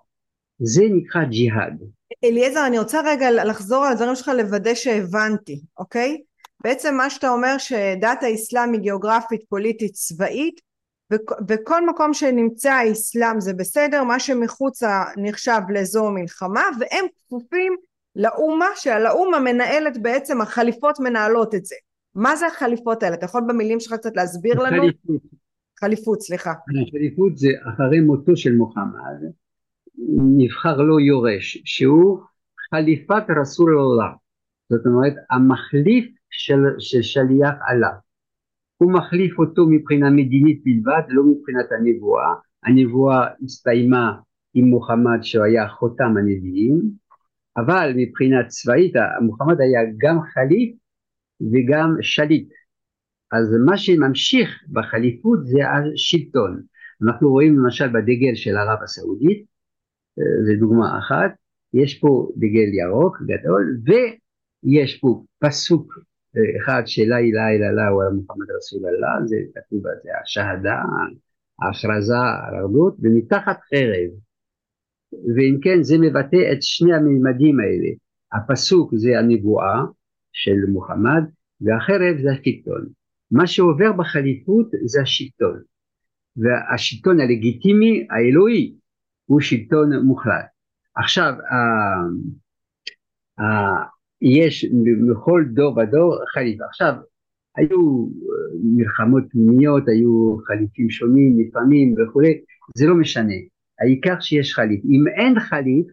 [0.59, 1.83] זה נקרא ג'יהאד.
[2.23, 6.21] אליעזר, אני רוצה רגע לחזור על הדברים שלך לוודא שהבנתי, אוקיי?
[6.63, 10.61] בעצם מה שאתה אומר שדת האסלאם היא גיאוגרפית, פוליטית, צבאית,
[11.45, 17.75] בכל מקום שנמצא האסלאם זה בסדר, מה שמחוצה נחשב לאזור מלחמה, והם כפופים
[18.19, 21.75] לאומה, שעל האומה מנהלת בעצם, החליפות מנהלות את זה.
[22.15, 23.15] מה זה החליפות האלה?
[23.15, 24.81] אתה יכול במילים שלך קצת להסביר לנו?
[24.81, 25.21] חליפות.
[25.79, 26.53] חליפות, סליחה.
[26.91, 29.17] חליפות זה אחרי מותו של מוחמד,
[30.37, 32.19] נבחר לו יורש, שהוא
[32.69, 34.13] חליפת רסול אללה.
[34.69, 37.93] זאת אומרת, המחליף של, של שליח עליו.
[38.77, 42.33] הוא מחליף אותו מבחינה מדינית בלבד, לא מבחינת הנבואה.
[42.63, 44.11] הנבואה הסתיימה
[44.53, 46.81] עם מוחמד שהיה חותם הנביאים,
[47.59, 50.75] אבל מבחינה צבאית מוחמד היה גם חליף
[51.41, 52.49] וגם שליט.
[53.31, 56.61] אז מה שממשיך בחליפות זה השלטון.
[57.03, 59.45] אנחנו רואים למשל בדגל של ערב הסעודית,
[60.19, 61.31] אה, זו דוגמה אחת,
[61.73, 65.93] יש פה דגל ירוק גדול ויש פה פסוק
[66.57, 70.81] אחד של לה אילה אילה לה הוא מוחמד רסול אללה, זה כתוב בזה השהדה,
[71.61, 74.28] ההכרזה על אחדות, ומתחת חרב.
[75.13, 77.89] ואם כן זה מבטא את שני הממדים האלה.
[78.33, 79.83] הפסוק זה הנבואה
[80.31, 81.23] של מוחמד
[81.61, 82.85] והחרב זה השלטון.
[83.31, 85.59] מה שעובר בחליפות זה השלטון.
[86.37, 88.73] והשלטון הלגיטימי האלוהי
[89.25, 90.45] הוא שלטון מוחלט.
[90.95, 91.33] עכשיו
[94.21, 94.65] יש
[95.11, 96.63] בכל דור ודור חליפה.
[96.65, 96.93] עכשיו
[97.57, 98.07] היו
[98.63, 102.41] מלחמות פנימיות, היו חליפים שונים לפעמים וכולי,
[102.77, 103.33] זה לא משנה,
[103.81, 104.81] העיקר שיש חליף.
[104.85, 105.87] אם אין חליף,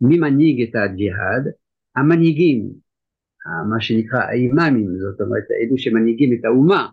[0.00, 1.52] מי מנהיג את הג'יהאד?
[1.96, 2.70] המנהיגים,
[3.70, 6.88] מה שנקרא האימאמים, זאת אומרת אלו שמנהיגים את האומה,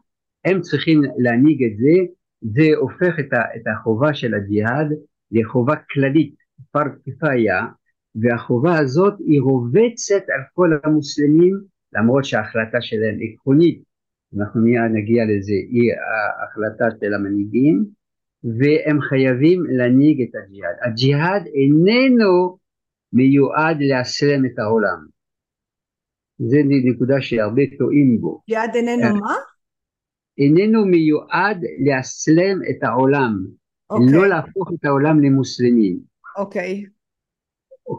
[0.45, 4.87] הם צריכים להנהיג את זה, זה הופך את, ה, את החובה של הג'יהאד
[5.31, 6.35] לחובה כללית,
[6.71, 7.65] פר כפאיה,
[8.15, 11.59] והחובה הזאת היא רובצת על כל המוסלמים
[11.93, 13.81] למרות שההחלטה שלהם עקרונית,
[14.37, 17.85] אנחנו מיד נגיע לזה, היא ההחלטה של המנהיגים
[18.43, 20.75] והם חייבים להנהיג את הג'יהאד.
[20.81, 22.57] הג'יהאד איננו
[23.13, 25.05] מיועד לאסלם את העולם.
[26.39, 26.57] זה
[26.91, 28.41] נקודה שהרבה טועים בו.
[28.49, 29.35] ג'יהאד איננו מה?
[30.37, 33.95] איננו מיועד לאסלם את העולם, okay.
[33.95, 34.13] אוקיי.
[34.13, 35.99] לא להפוך את העולם למוסלמים.
[36.37, 36.83] אוקיי.
[36.85, 36.97] Okay.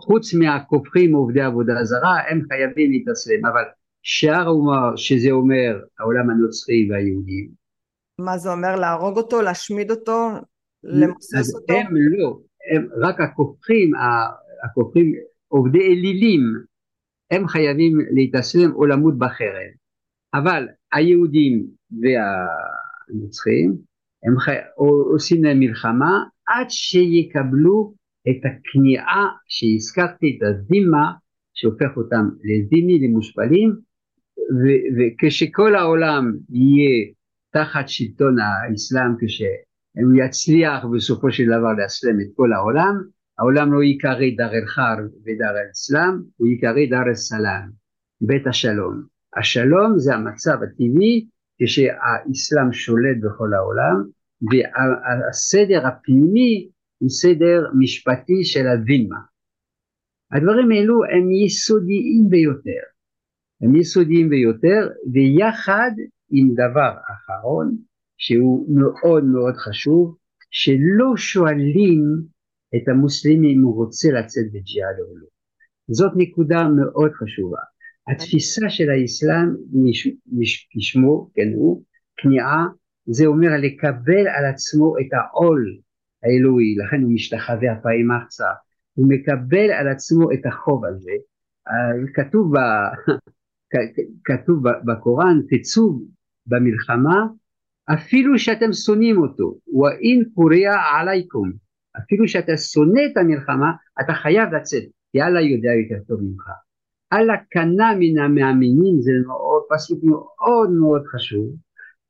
[0.06, 3.62] חוץ מהכופרים עובדי עבודה זרה, הם חייבים להתאסלם, אבל
[4.02, 7.57] שאר אומר שזה אומר העולם הנוצרי והיהודים.
[8.20, 8.76] מה זה אומר?
[8.76, 10.28] להרוג אותו, להשמיד אותו,
[10.84, 11.74] למוסס אותו?
[11.74, 12.38] הם לא,
[12.74, 13.92] הם רק הכופרים,
[14.64, 15.12] הכופרים
[15.48, 16.40] עובדי אלילים,
[17.30, 19.70] הם חייבים להתאסלם או למות בחרב.
[20.34, 23.76] אבל היהודים והנוצרים
[24.22, 24.56] הם חי...
[25.12, 27.94] עושים להם מלחמה עד שיקבלו
[28.28, 31.12] את הכניעה שהזכרתי, את הזימה
[31.54, 33.72] שהופך אותם לזימי, למושפלים,
[34.98, 37.06] וכשכל העולם יהיה
[37.50, 42.94] תחת שלטון האסלאם, כשהוא יצליח בסופו של דבר לאסלם את כל העולם,
[43.38, 47.68] העולם לא ייקרא דר אל חרב ודר אל אסלאם, הוא ייקרא דר אל סלאם,
[48.20, 49.02] בית השלום.
[49.36, 51.26] השלום זה המצב הטבעי
[51.62, 53.96] כשהאסלאם שולט בכל העולם,
[54.50, 56.68] והסדר הפנימי
[56.98, 59.18] הוא סדר משפטי של הווילמה.
[60.32, 62.82] הדברים האלו הם יסודיים ביותר,
[63.62, 65.90] הם יסודיים ביותר ויחד
[66.30, 67.76] עם דבר אחרון
[68.16, 70.16] שהוא מאוד מאוד חשוב
[70.50, 72.02] שלא שואלים
[72.76, 75.26] את המוסלמים אם הוא רוצה לצאת בג'יהאד או לא.
[75.88, 77.60] זאת נקודה מאוד חשובה.
[78.08, 79.48] התפיסה של האסלאם
[80.70, 81.82] כשמו, כן הוא,
[82.16, 82.66] כניעה,
[83.06, 85.78] זה אומר לקבל על עצמו את העול
[86.22, 88.48] האלוהי, לכן הוא משתחווה אפיים ארצה,
[88.94, 91.12] הוא מקבל על עצמו את החוב הזה.
[91.68, 92.58] אה, כתוב, ב,
[94.24, 96.00] כתוב בקוראן, תצאו
[96.48, 97.26] במלחמה
[97.92, 101.52] אפילו שאתם שונאים אותו, ואין פורע עלייקום,
[101.98, 104.82] אפילו שאתה שונא את המלחמה, אתה חייב לצאת,
[105.12, 106.44] כי אללה יודע יותר טוב ממך.
[107.12, 111.56] אללה קנה מן המאמינים, זה מאוד, פסוק מאוד מאוד חשוב,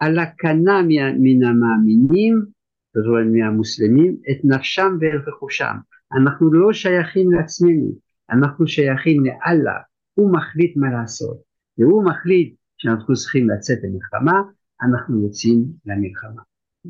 [0.03, 0.83] אללה קנה
[1.19, 2.59] מן המאמינים
[2.95, 5.77] זאת אומרת מהמוסלמים, את נפשם ואת רכושם.
[6.21, 7.93] אנחנו לא שייכים לעצמנו,
[8.31, 9.79] אנחנו שייכים לאללה,
[10.15, 11.39] הוא מחליט מה לעשות,
[11.79, 14.43] והוא מחליט שאנחנו צריכים לצאת למלחמה,
[14.83, 16.43] אנחנו יוצאים למלחמה.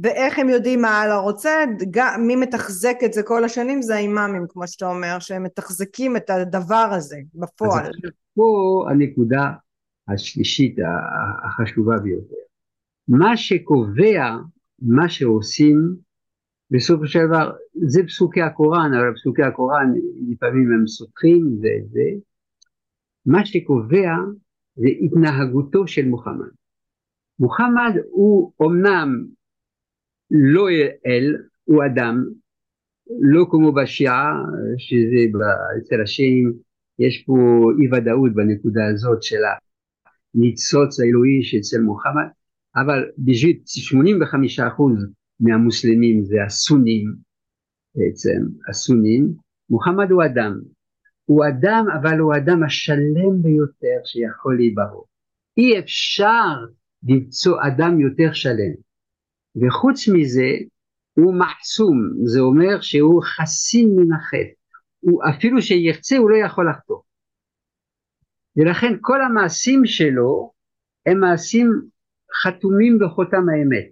[0.03, 1.51] ואיך הם יודעים מה אללה רוצה?
[1.91, 6.31] גם, מי מתחזק את זה כל השנים זה האימאמים, כמו שאתה אומר, שהם מתחזקים את
[6.31, 7.87] הדבר הזה בפועל.
[7.87, 9.53] אז פה הנקודה
[10.09, 10.77] השלישית
[11.45, 12.37] החשובה ביותר.
[13.09, 14.37] מה שקובע
[14.83, 15.97] מה שעושים
[16.71, 17.53] בסופו של דבר
[17.87, 19.93] זה פסוקי הקוראן, אבל פסוקי הקוראן
[20.29, 22.11] לפעמים הם סותרים זה זה,
[23.27, 24.11] מה שקובע
[24.79, 26.49] זה התנהגותו של מוחמד.
[27.39, 29.25] מוחמד הוא אמנם
[30.31, 30.69] לא
[31.07, 32.25] אל, הוא אדם,
[33.21, 34.33] לא כמו בשיעה,
[34.79, 35.39] שזה
[35.79, 36.53] אצל השיעים,
[36.99, 37.35] יש פה
[37.79, 39.41] אי ודאות בנקודה הזאת של
[40.35, 42.29] הניצוץ האלוהי שאצל מוחמד,
[42.77, 43.57] אבל בשביל
[44.59, 44.83] 85%
[45.41, 47.15] מהמוסלמים זה הסונים
[47.95, 49.33] בעצם, הסונים,
[49.71, 50.61] מוחמד הוא אדם,
[51.29, 55.05] הוא אדם אבל הוא האדם השלם ביותר שיכול להיברוא.
[55.57, 56.55] אי אפשר
[57.09, 58.75] למצוא אדם יותר שלם.
[59.57, 60.51] וחוץ מזה
[61.15, 64.59] הוא מחסום, זה אומר שהוא חסין מן החטא.
[65.01, 67.01] הוא אפילו שירצה הוא לא יכול לחטוא.
[68.57, 70.53] ולכן כל המעשים שלו
[71.07, 71.69] הם מעשים
[72.43, 73.89] חתומים בחותם האמת.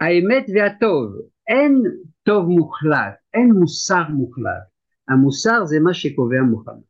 [0.00, 1.12] האמת והטוב,
[1.48, 1.82] אין
[2.22, 4.75] טוב מוחלט, אין מוסר מוחלט.
[5.08, 6.82] המוסר זה מה שקובע מוחמד.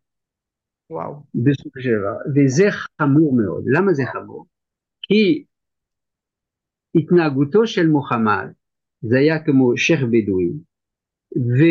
[0.90, 1.14] וואו.
[1.34, 3.64] בסופו של דבר, וזה חמור מאוד.
[3.66, 4.46] למה זה חמור?
[5.02, 5.44] כי
[6.94, 8.46] התנהגותו של מוחמד
[9.02, 10.50] זה היה כמו שייח' בדואי,
[11.36, 11.62] ו,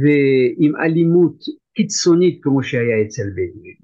[0.00, 1.36] ועם אלימות
[1.74, 3.76] קיצונית כמו שהיה אצל בדואים.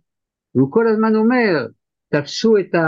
[0.54, 1.66] והוא כל הזמן אומר
[2.08, 2.86] תפסו את, ה...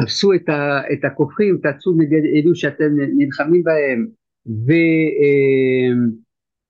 [0.00, 0.80] תפסו את, ה...
[0.92, 4.06] את הכופרים, תעשו נגד אלו שאתם נלחמים בהם
[4.46, 4.84] ואני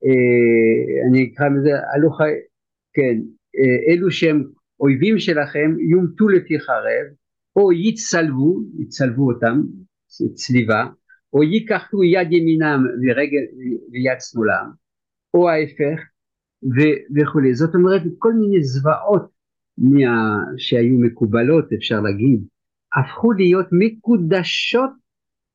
[0.05, 2.21] אה, אה, אקרא לזה הלוך,
[2.93, 3.19] כן,
[3.57, 4.45] אה, אלו שהם
[4.81, 7.07] אויבים שלכם יומתו לפי חרב
[7.57, 9.63] או יצלבו, יצלבו אותם,
[10.35, 10.87] צליבה,
[11.33, 13.45] או ייקחו יד ימינם ורגל
[13.93, 14.71] ויד שמאלם,
[15.35, 16.01] או ההפך
[17.17, 17.55] וכולי.
[17.55, 19.35] זאת אומרת כל מיני זוועות
[19.79, 22.41] מה, שהיו מקובלות אפשר להגיד,
[22.97, 24.91] הפכו להיות מקודשות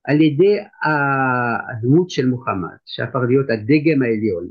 [0.09, 4.47] על ידי הדמות של מוחמד, שהפך להיות הדגם העליון.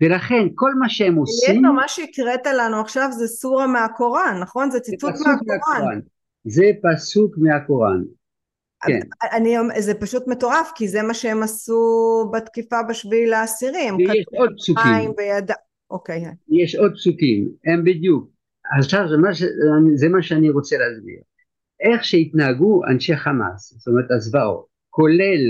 [0.00, 1.62] ולכן כל מה שהם עושים...
[1.62, 4.70] מה שהקראת לנו עכשיו זה סורה מהקוראן, נכון?
[4.70, 5.36] זה ציטוט מהקוראן.
[5.46, 6.00] מהקוראן.
[6.44, 8.02] זה פסוק מהקוראן.
[8.86, 9.00] כן.
[9.32, 11.80] אני, זה פשוט מטורף, כי זה מה שהם עשו
[12.32, 13.90] בתקיפה בשביעי לעשירי.
[13.98, 15.12] ויש עוד פסוקים.
[15.16, 15.50] ביד...
[15.90, 16.24] אוקיי.
[16.48, 18.30] יש עוד פסוקים, הם בדיוק.
[18.76, 19.42] עכשיו זה מה, ש...
[19.94, 21.20] זה מה שאני רוצה להסביר.
[21.80, 25.40] איך שהתנהגו אנשי חמאס, זאת אומרת הזוועות, כולל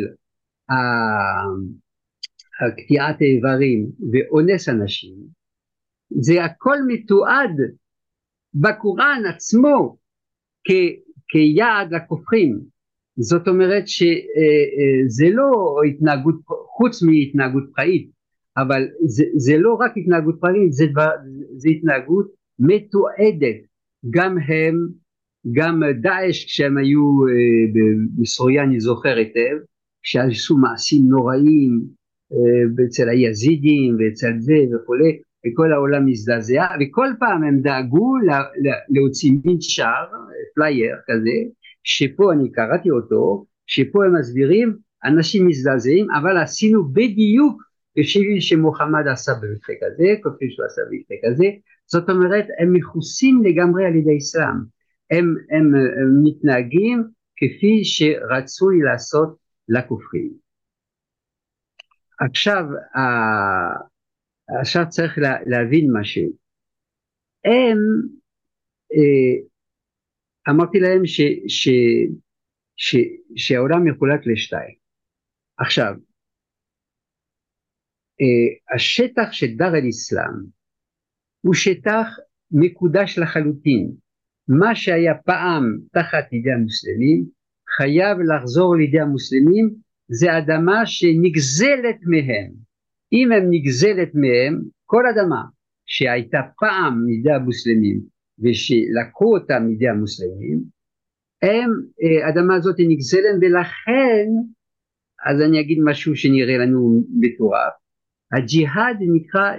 [2.77, 5.15] קטיעת האיברים ואונס אנשים,
[6.11, 7.57] זה הכל מתועד
[8.55, 9.97] בקוראן עצמו
[10.65, 10.71] כ,
[11.29, 12.61] כיעד לכופרים.
[13.17, 16.35] זאת אומרת שזה לא התנהגות,
[16.77, 18.11] חוץ מהתנהגות פראית,
[18.57, 20.85] אבל זה, זה לא רק התנהגות פראית, זה,
[21.57, 22.27] זה התנהגות
[22.59, 23.57] מתועדת.
[24.11, 24.75] גם הם,
[25.53, 27.21] גם דאעש כשהם היו
[28.21, 29.57] בסוריה אני זוכר היטב,
[30.03, 31.81] שעשו מעשים נוראים
[32.33, 38.15] אה, אצל היזידים ואצל זה וכולי, וכל העולם מזדעזע, וכל פעם הם דאגו
[38.89, 40.07] להוציא מין שער,
[40.55, 41.51] פלייר כזה,
[41.85, 47.63] שבו אני קראתי אותו, שבו הם מסבירים, אנשים מזדעזעים, אבל עשינו בדיוק
[47.93, 51.45] כפי שמוחמד עשה במקרה כזה, כפי שהוא עשה במקרה כזה,
[51.87, 54.57] זאת אומרת הם מכוסים לגמרי על ידי אסלאם,
[55.13, 55.73] הם, הם,
[56.25, 57.05] מתנהגים
[57.37, 59.37] כפי שרצוי לעשות
[59.69, 60.33] לכופרים.
[62.21, 62.65] עכשיו,
[64.61, 66.33] עכשיו צריך לה, להבין משהו.
[67.45, 67.79] הם,
[68.95, 69.49] אה,
[70.51, 71.69] אמרתי להם ש, ש,
[72.77, 72.97] ש,
[73.37, 74.75] שהעולם מחולק לשתיים.
[75.59, 75.95] עכשיו,
[78.21, 80.37] אה, השטח של דר אל אסלאם
[81.41, 82.07] הוא שטח
[82.51, 84.03] מקודש לחלוטין.
[84.49, 87.25] מה שהיה פעם תחת ידי המוסלמים
[87.77, 89.71] חייב לחזור לידי המוסלמים
[90.09, 92.51] זה אדמה שנגזלת מהם.
[93.13, 95.43] אם הם נגזלת מהם, כל אדמה
[95.87, 98.01] שהייתה פעם מידי המוסלמים
[98.39, 100.63] ושלקחו אותה מידי המוסלמים,
[101.43, 101.71] הם,
[102.03, 104.27] אה, אדמה הזאת נגזלת ולכן,
[105.27, 107.73] אז אני אגיד משהו שנראה לנו מטורף,
[108.33, 109.53] הג'יהאד נקרא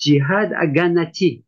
[0.00, 1.42] ג'יהאד הגנתי.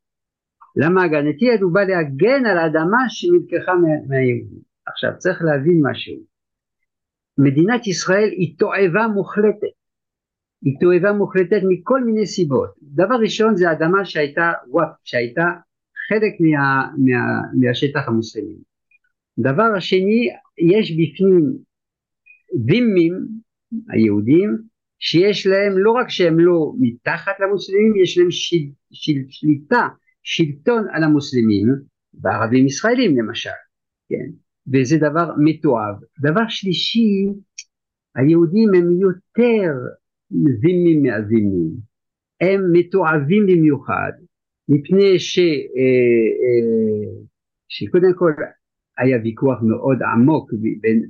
[0.78, 1.46] למה הגנתי?
[1.62, 3.72] הוא בא להגן על האדמה שנלקחה
[4.08, 4.58] מהיהודים.
[4.86, 6.14] עכשיו צריך להבין משהו.
[7.38, 9.78] מדינת ישראל היא תועבה מוחלטת.
[10.62, 12.70] היא תועבה מוחלטת מכל מיני סיבות.
[12.82, 15.44] דבר ראשון זה אדמה שהייתה וואפ, שהייתה
[16.08, 18.56] חלק מה, מה, מהשטח המוסלמי.
[19.38, 21.56] דבר השני, יש בפנים
[22.64, 23.12] דימים,
[23.88, 24.58] היהודים,
[24.98, 28.56] שיש להם לא רק שהם לא מתחת למוסלמים, יש להם של,
[28.92, 29.88] של, שליטה,
[30.22, 31.74] שלטון על המוסלמים,
[32.14, 33.50] בערבים ישראלים למשל,
[34.08, 34.30] כן,
[34.72, 35.94] וזה דבר מתועב.
[36.20, 37.26] דבר שלישי,
[38.16, 39.72] היהודים הם יותר
[40.60, 41.70] זימים מהזימים,
[42.40, 44.12] הם מתועבים במיוחד,
[44.68, 45.44] מפני ש, אה,
[46.40, 47.22] אה,
[47.68, 48.32] שקודם כל
[48.98, 50.50] היה ויכוח מאוד עמוק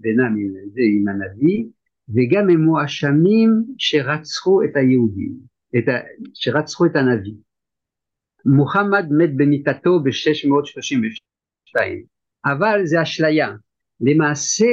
[0.01, 0.37] בינם
[0.77, 1.65] עם הנביא,
[2.09, 5.33] וגם הם מואשמים שרצחו את היהודים,
[5.79, 5.93] את ה,
[6.35, 7.35] שרצחו את הנביא.
[8.57, 11.81] מוחמד מת במיטתו ב-632,
[12.45, 13.49] אבל זה אשליה.
[14.01, 14.67] למעשה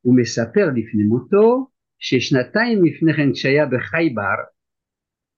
[0.00, 1.66] הוא מספר לפני מותו
[1.98, 4.36] ששנתיים לפני כן כשהיה בחייבר,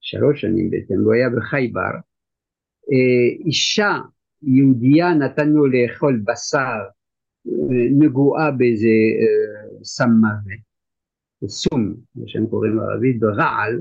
[0.00, 1.92] שלוש שנים בעצם, הוא היה בחייבר,
[2.92, 3.98] אה, אישה
[4.42, 6.78] יהודייה נתן לו לאכול בשר
[7.46, 10.66] אה, נגועה באיזה אה, סם מוות
[11.48, 13.80] סום, כמו שהם קוראים בערבית, ברעל,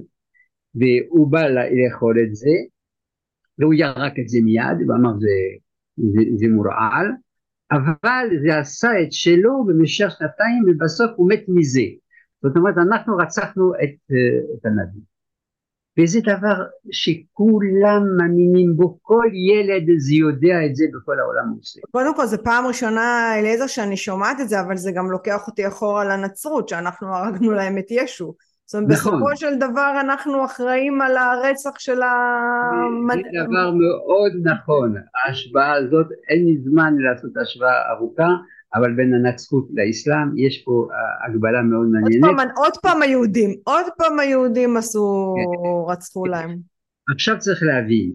[0.75, 2.49] והוא בא לאכול את זה,
[3.59, 5.35] והוא ירק את זה מיד, ואמר זה,
[5.97, 7.07] זה, זה מורעל,
[7.71, 11.87] אבל זה עשה את שלו במשך שנתיים, ובסוף הוא מת מזה.
[12.43, 14.11] זאת אומרת, אנחנו רצחנו את,
[14.53, 15.01] את הנביא.
[15.99, 16.55] וזה דבר
[16.91, 21.83] שכולם מאמינים בו, כל ילד זה יודע את זה בכל העולם המוסלמי.
[21.91, 25.67] קודם כל זו פעם ראשונה אליעזר שאני שומעת את זה, אבל זה גם לוקח אותי
[25.67, 28.35] אחורה לנצרות, שאנחנו הרגנו להם את ישו.
[28.65, 29.13] זאת אומרת, נכון.
[29.13, 32.13] בסופו של דבר אנחנו אחראים על הרצח של ה...
[33.13, 38.29] זה דבר מאוד נכון, ההשוואה הזאת, אין לי זמן לעשות השוואה ארוכה,
[38.75, 42.23] אבל בין הנצחות לאסלאם יש פה אה, הגבלה מאוד מעניינת.
[42.23, 45.91] עוד פעם, עוד פעם היהודים, עוד פעם היהודים עשו, כן.
[45.91, 46.57] רצחו להם.
[47.13, 48.11] עכשיו צריך להבין,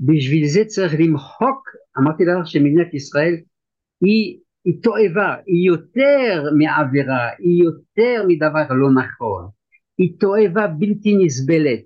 [0.00, 1.68] בשביל זה צריך למחוק,
[1.98, 3.34] אמרתי לך שמדינת ישראל
[4.00, 9.48] היא, היא תועבה, היא יותר מעבירה, היא יותר מדבר לא נכון,
[10.02, 11.80] היא תועבה בלתי נסבלת,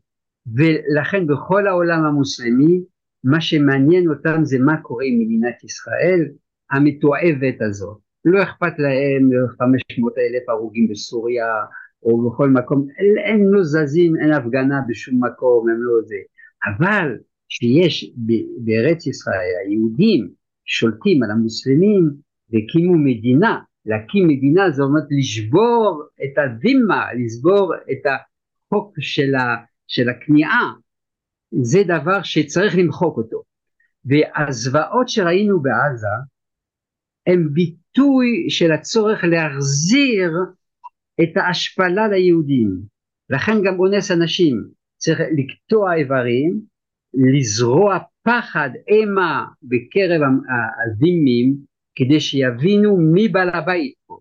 [0.57, 2.81] ולכן בכל העולם המוסלמי
[3.25, 6.21] מה שמעניין אותם זה מה קורה עם מדינת ישראל
[6.71, 7.99] המתועבת הזאת.
[8.25, 11.47] לא אכפת להם 500 אלף הרוגים בסוריה
[12.03, 12.87] או בכל מקום,
[13.27, 16.17] הם לא זזים, אין הפגנה בשום מקום, הם לא זה.
[16.67, 18.13] אבל שיש
[18.57, 20.29] בארץ ישראל היהודים
[20.65, 22.11] שולטים על המוסלמים
[22.51, 29.57] והקימו מדינה, להקים מדינה זה אומר לשבור את הדימה, לשבור את החוק של, ה,
[29.87, 30.73] של הכניעה,
[31.63, 33.43] זה דבר שצריך למחוק אותו.
[34.05, 36.17] והזוועות שראינו בעזה
[37.27, 40.33] הם ביטוי של הצורך להחזיר
[41.23, 42.69] את ההשפלה ליהודים.
[43.31, 44.65] לכן גם אונס אנשים,
[44.97, 46.61] צריך לקטוע איברים,
[47.15, 50.21] לזרוע פחד, אימה בקרב
[50.87, 51.57] הזימים,
[51.97, 54.19] כדי שיבינו מי בעל הבית פה,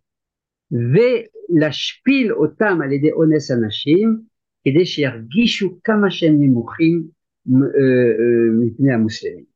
[0.72, 4.18] ולהשפיל אותם על ידי אונס אנשים,
[4.66, 7.04] כדי שירגישו כמה שהם נמוכים
[7.48, 9.56] אה, אה, מפני המוסלמים.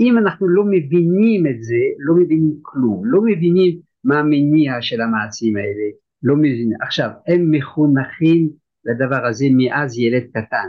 [0.00, 5.56] אם אנחנו לא מבינים את זה, לא מבינים כלום, לא מבינים מה המניע של המעשים
[5.56, 5.86] האלה,
[6.22, 6.76] לא מבינים.
[6.82, 8.50] עכשיו, הם מחונכים
[8.84, 10.68] לדבר הזה מאז ילד קטן.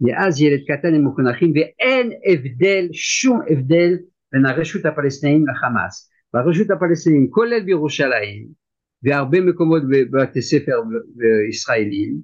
[0.00, 3.96] מאז ילד קטן הם מחונכים ואין הבדל, שום הבדל
[4.32, 6.10] בין הרשות הפלסטינית לחמאס.
[6.34, 8.46] ברשות הפלסטינית, כולל בירושלים,
[9.02, 10.72] והרבה מקומות בבתי ספר
[11.48, 12.14] ישראלים,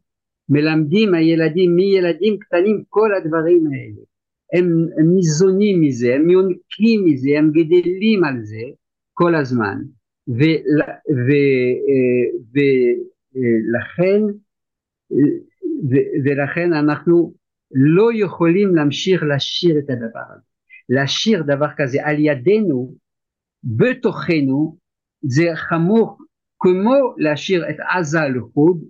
[0.49, 4.03] מלמדים הילדים מילדים קטנים כל הדברים האלה.
[4.53, 8.63] הם, הם ניזונים מזה, הם יונקים מזה, הם גדלים על זה
[9.13, 9.79] כל הזמן.
[13.75, 14.23] ולכן
[16.25, 17.35] ולכן אנחנו
[17.73, 20.43] לא יכולים להמשיך לשיר את הדבר הזה.
[20.89, 22.95] לשיר דבר כזה על ידינו,
[23.65, 24.77] בתוכנו,
[25.23, 26.19] זה חמור
[26.59, 28.85] כמו להשאיר את עזה לחוד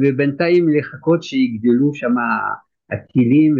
[0.00, 2.14] ובינתיים לחכות שיגדלו שם
[2.92, 3.54] הטילים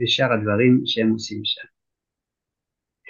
[0.00, 1.72] ושאר הדברים שהם עושים שם.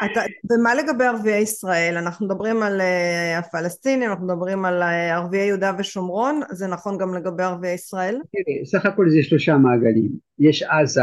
[0.05, 0.21] אתה,
[0.53, 1.95] ומה לגבי ערביי ישראל?
[1.97, 7.15] אנחנו מדברים על uh, הפלסטינים, אנחנו מדברים על uh, ערביי יהודה ושומרון, זה נכון גם
[7.15, 8.15] לגבי ערביי ישראל?
[8.15, 10.11] תראי, סך הכל זה שלושה מעגלים.
[10.39, 11.01] יש עזה,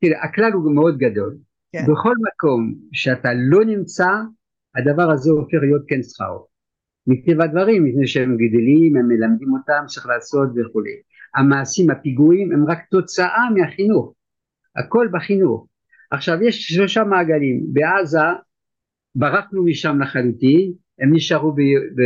[0.00, 1.36] תראי, הכלל הוא מאוד גדול.
[1.72, 1.82] כן.
[1.82, 4.08] בכל מקום שאתה לא נמצא,
[4.76, 6.46] הדבר הזה הופך להיות כן שכרו.
[7.06, 10.90] מטבע הדברים, מפני שהם גדלים, הם מלמדים אותם, צריך לעשות וכולי.
[11.34, 14.14] המעשים, הפיגועים, הם רק תוצאה מהחינוך.
[14.76, 15.66] הכל בחינוך.
[16.10, 18.18] עכשיו יש שלושה מעגלים, בעזה
[19.14, 21.60] ברחנו משם לחלוטין, הם נשארו ב,
[21.96, 22.00] ב,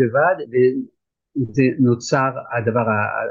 [0.00, 2.84] לבד וזה נוצר הדבר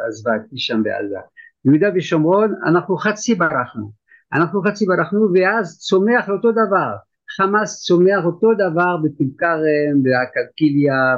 [0.08, 1.18] הזוועתי שם בעזה.
[1.66, 3.92] יהודה ושומרון אנחנו חצי ברחנו,
[4.34, 6.92] אנחנו חצי ברחנו ואז צומח אותו דבר,
[7.38, 11.16] חמאס צומח אותו דבר בטול כרם, בקלקיליה,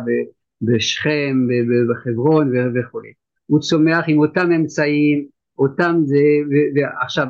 [0.62, 1.48] בשכם,
[1.90, 3.00] בחברון וכו'.
[3.46, 5.26] הוא צומח עם אותם אמצעים,
[5.58, 6.24] אותם זה,
[6.76, 7.28] ועכשיו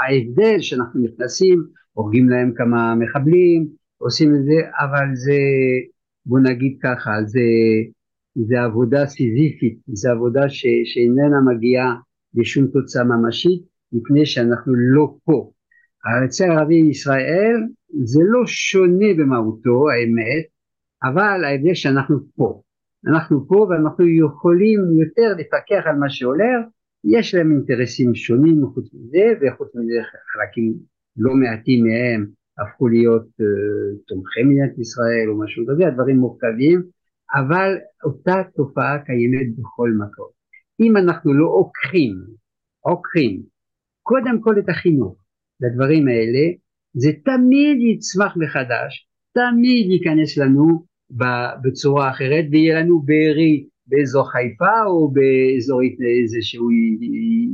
[0.00, 3.66] ההבדל שאנחנו נכנסים, הורגים להם כמה מחבלים,
[3.98, 5.38] עושים את זה, אבל זה,
[6.26, 7.40] בוא נגיד ככה, זה,
[8.34, 11.94] זה עבודה סיזיפית, זה עבודה ש, שאיננה מגיעה
[12.34, 13.62] לשום תוצאה ממשית,
[13.92, 15.50] מפני שאנחנו לא פה.
[16.24, 17.56] אצל ערבי ישראל
[18.04, 20.44] זה לא שונה במהותו, האמת,
[21.04, 22.62] אבל ההבדל שאנחנו פה.
[23.06, 26.66] אנחנו פה ואנחנו יכולים יותר לפקח על מה שהולך
[27.04, 30.00] יש להם אינטרסים שונים חוץ מזה, וחוץ מזה
[30.32, 30.74] חלקים
[31.16, 32.26] לא מעטים מהם
[32.58, 36.82] הפכו להיות uh, תומכי מדינת ישראל או משהו כזה, הדברים מורכבים,
[37.34, 37.74] אבל
[38.04, 40.28] אותה תופעה קיימת בכל מקום.
[40.80, 42.14] אם אנחנו לא עוקרים,
[42.80, 43.42] עוקרים,
[44.02, 45.16] קודם כל את החינוך
[45.60, 46.44] לדברים האלה,
[46.94, 50.84] זה תמיד יצמח מחדש, תמיד ייכנס לנו
[51.62, 55.80] בצורה אחרת ויהיה לנו בארי באזור חיפה או באזור
[56.22, 56.70] איזשהו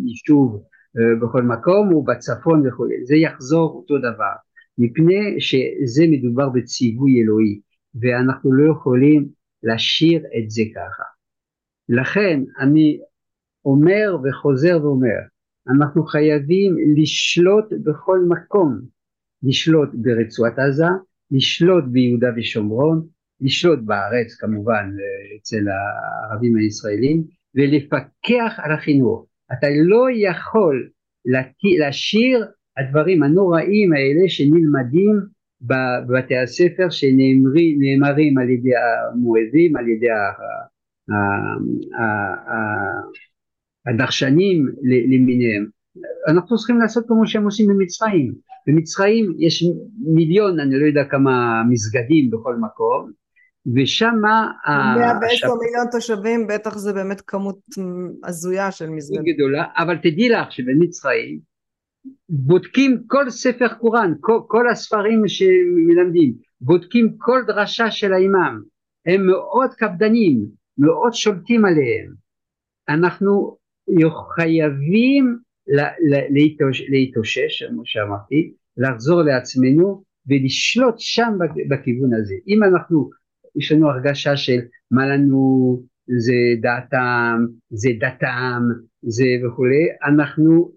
[0.06, 0.62] יישוב
[0.96, 4.34] אה, בכל מקום או בצפון וכו', זה יחזור אותו דבר,
[4.78, 7.60] מפני שזה מדובר בציווי אלוהי
[8.00, 9.28] ואנחנו לא יכולים
[9.62, 11.02] להשאיר את זה ככה.
[11.88, 12.98] לכן אני
[13.64, 15.18] אומר וחוזר ואומר,
[15.70, 18.78] אנחנו חייבים לשלוט בכל מקום,
[19.42, 20.86] לשלוט ברצועת עזה,
[21.30, 23.06] לשלוט ביהודה ושומרון,
[23.40, 24.90] לשלוט בארץ כמובן
[25.40, 29.26] אצל הערבים הישראלים ולפקח על החינוך.
[29.52, 30.88] אתה לא יכול
[31.78, 32.46] להשאיר
[32.78, 35.20] הדברים הנוראים האלה שנלמדים
[35.60, 40.06] בבתי הספר שנאמרים על ידי המואזים, על ידי
[43.88, 45.66] הדרשנים למיניהם.
[46.28, 48.34] אנחנו צריכים לעשות כמו שהם עושים במצרים.
[48.66, 49.64] במצרים יש
[50.14, 53.10] מיליון, אני לא יודע כמה מסגדים בכל מקום,
[53.74, 54.14] ושם...
[54.22, 57.58] 110 מיליון תושבים, בטח זה באמת כמות
[58.24, 59.34] הזויה של מסגדים.
[59.34, 61.38] גדולה, אבל תדעי לך שבמצרים
[62.28, 68.60] בודקים כל ספר קוראן, כל, כל הספרים שמלמדים, בודקים כל דרשה של האימאם,
[69.06, 70.44] הם מאוד קפדנים,
[70.78, 72.14] מאוד שולטים עליהם.
[72.88, 73.56] אנחנו
[74.34, 75.38] חייבים
[76.88, 81.32] להתאושש, כמו שאמרתי, לחזור לעצמנו ולשלוט שם
[81.68, 82.34] בכיוון הזה.
[82.48, 83.10] אם אנחנו,
[83.56, 84.58] יש לנו הרגשה של
[84.90, 88.62] מה לנו זה דעתם, זה דתם,
[89.02, 90.72] זה וכולי, אנחנו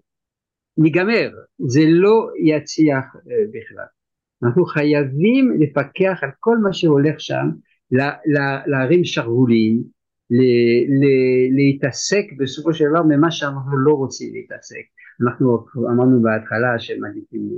[0.78, 3.84] ניגמר, זה לא יצליח אה, בכלל.
[4.42, 7.50] אנחנו חייבים לפקח על כל מה שהולך שם,
[8.66, 9.82] להרים שרוולים,
[11.56, 14.84] להתעסק בסופו של דבר במה שאנחנו לא רוצים להתעסק.
[15.22, 17.48] אנחנו אמרנו בהתחלה שמעדיפים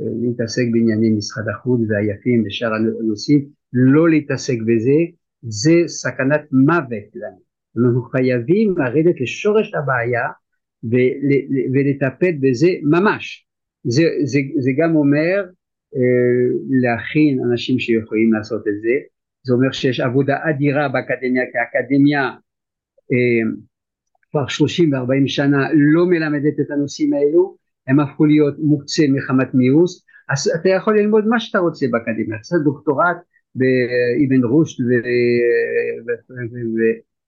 [0.00, 4.98] אה, להתעסק בענייני משרד החוץ והיפים ושאר הנושאים, לא להתעסק בזה,
[5.42, 7.48] זה סכנת מוות לנו.
[7.76, 10.28] אנחנו חייבים לרדת לשורש הבעיה
[11.72, 13.46] ולטפל בזה ממש.
[13.84, 15.44] זה, זה, זה גם אומר
[15.96, 16.48] אה,
[16.82, 18.94] להכין אנשים שיכולים לעשות את זה,
[19.48, 22.22] זה אומר שיש עבודה אדירה באקדמיה, כי האקדמיה
[23.12, 23.50] אה,
[24.30, 30.06] כבר שלושים וארבעים שנה לא מלמדת את הנושאים האלו, הם הפכו להיות מוקצה מחמת מיאוס,
[30.28, 33.16] אז אתה יכול ללמוד מה שאתה רוצה באקדמיה, אתה עושה דוקטורט
[33.54, 34.80] באבן רושט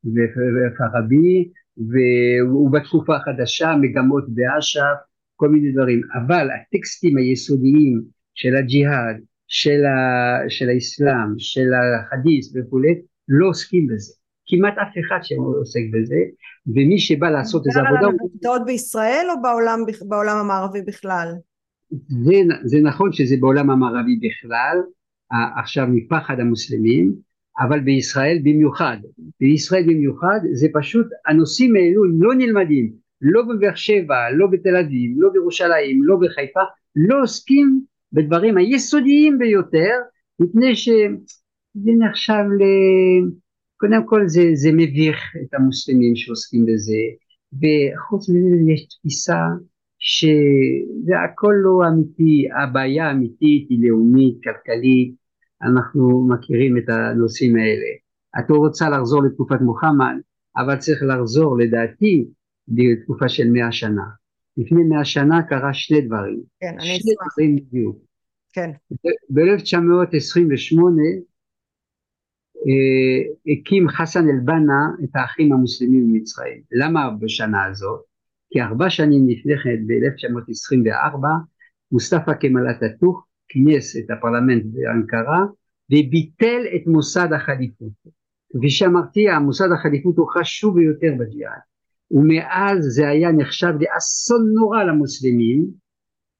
[0.04, 4.98] ופרבי ובתקופה החדשה מגמות באש"ף
[5.36, 6.00] כל מיני דברים.
[6.14, 8.02] אבל הטקסטים היסודיים
[8.34, 12.94] של הג'יהאד של, ה, של האסלאם של החדיס וכולי
[13.28, 14.12] לא עוסקים בזה.
[14.46, 16.20] כמעט אף אחד שלא עוסק בזה
[16.66, 18.30] ומי שבא לעשות איזה עבודה הוא...
[18.40, 19.78] אתה בישראל או בעולם,
[20.08, 21.28] בעולם המערבי בכלל?
[22.08, 22.34] זה,
[22.64, 24.76] זה נכון שזה בעולם המערבי בכלל
[25.56, 27.14] עכשיו מפחד המוסלמים
[27.60, 28.96] אבל בישראל במיוחד,
[29.40, 35.28] בישראל במיוחד זה פשוט הנושאים האלו לא נלמדים, לא בבאר שבע, לא בתל אביב, לא
[35.32, 36.60] בירושלים, לא בחיפה,
[36.96, 37.80] לא עוסקים
[38.12, 39.90] בדברים היסודיים ביותר,
[40.40, 42.62] מפני שזה נחשב ל...
[43.76, 47.02] קודם כל זה, זה מביך את המוסלמים שעוסקים בזה,
[47.52, 49.40] וחוץ מזה יש תפיסה
[49.98, 55.14] שזה הכל לא אמיתי, הבעיה האמיתית היא לאומית, כלכלית,
[55.62, 57.90] אנחנו מכירים את הנושאים האלה.
[58.38, 60.14] את לא רוצה לחזור לתקופת מוחמד,
[60.56, 62.26] אבל צריך לחזור לדעתי
[62.68, 64.19] לתקופה של מאה שנה.
[64.60, 66.42] לפני מאה שנה קרה שני דברים.
[66.60, 66.98] כן, אני אשמח.
[66.98, 67.98] שני דברים בדיוק.
[68.52, 68.70] כן.
[69.30, 70.80] ב-1928
[72.66, 76.62] אה, הקים חסן אל-בנה את האחים המוסלמים במצרים.
[76.72, 78.00] למה בשנה הזאת?
[78.50, 81.26] כי ארבע שנים לפני כן, ב-1924,
[81.92, 85.44] מוסטפא כמאל אטאטורק כינס את הפרלמנט באנקרה
[85.90, 87.92] וביטל את מוסד החליפות.
[88.52, 91.69] כפי שאמרתי המוסד החליפות הוא חשוב ביותר בג'יהאד
[92.10, 95.66] ומאז זה היה נחשב לאסון נורא למוסלמים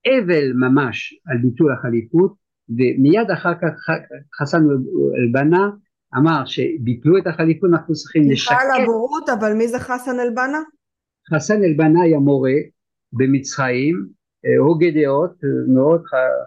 [0.06, 2.34] אבל ממש על ביטול החליפות
[2.68, 3.94] ומיד אחר כך
[4.40, 4.62] חסן
[5.18, 5.70] אל-בנה
[6.16, 8.56] אמר שביטלו את החליפות אנחנו צריכים לשקר.
[8.56, 10.58] סליחה על הבורות אבל מי זה חסן אל-בנה?
[11.34, 12.56] חסן אל-בנה היה מורה
[13.12, 14.06] במצרים
[14.58, 15.36] הוגה דעות
[15.74, 16.02] מאוד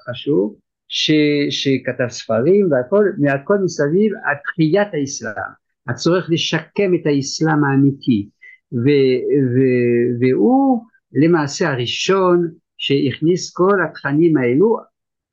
[0.10, 0.56] חשוב
[0.88, 1.12] ש,
[1.50, 5.52] שכתב ספרים והכל והכל מסביב על תחיית האסלאם
[5.88, 8.30] הצורך לשקם את האסלאם האמיתי
[10.20, 14.78] והוא למעשה הראשון שהכניס כל התכנים האלו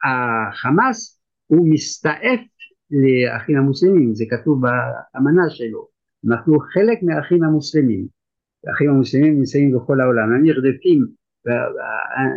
[0.04, 2.40] החמאס הוא מסתעף
[2.90, 5.88] לאחים המוסלמים זה כתוב באמנה שלו
[6.28, 8.06] אנחנו חלק מהאחים המוסלמים
[8.66, 11.06] האחים המוסלמים נמצאים בכל העולם הם נרדפים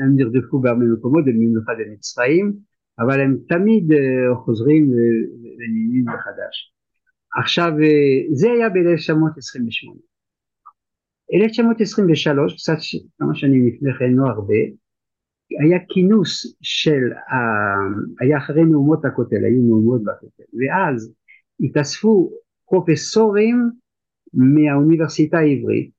[0.04, 2.54] הם נרדפו בהרבה מקומות במיוחד במצרים
[3.00, 6.74] אבל הם תמיד אה, חוזרים ונהיים מחדש.
[7.40, 10.13] עכשיו אה, זה היה ב-1928.
[11.34, 12.78] 1923, קצת
[13.20, 14.54] כמה שנים לפני כן, לא הרבה,
[15.60, 17.02] היה כינוס של,
[18.20, 21.14] היה אחרי נאומות הכותל, היו נאומות בכותל, ואז
[21.60, 22.32] התאספו
[22.70, 23.70] פרופסורים
[24.34, 25.90] מהאוניברסיטה העברית,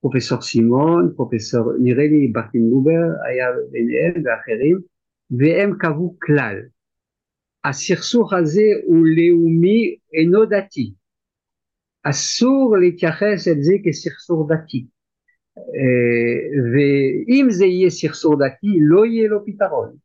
[0.00, 4.78] פרופסור סימון, פרופסור, נראה לי ברטין לובר היה ביניהם ואחרים,
[5.30, 6.56] והם קבעו כלל.
[7.64, 10.92] הסכסוך הזה הוא לאומי אינו דתי
[12.04, 14.86] אסור להתייחס אל זה כסכסוך דתי.
[16.72, 19.96] ואם זה יהיה סכסוך דתי לא יהיה לו פתרון,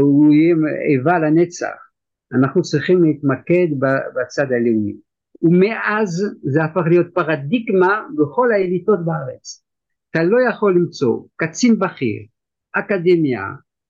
[0.00, 0.54] הוא יהיה
[0.88, 1.76] איבה לנצח,
[2.32, 3.66] אנחנו צריכים להתמקד
[4.14, 4.94] בצד הלאומי.
[5.42, 9.64] ומאז זה הפך להיות פרדיגמה בכל האליטות בארץ.
[10.10, 12.22] אתה לא יכול למצוא קצין בכיר,
[12.72, 13.42] אקדמיה,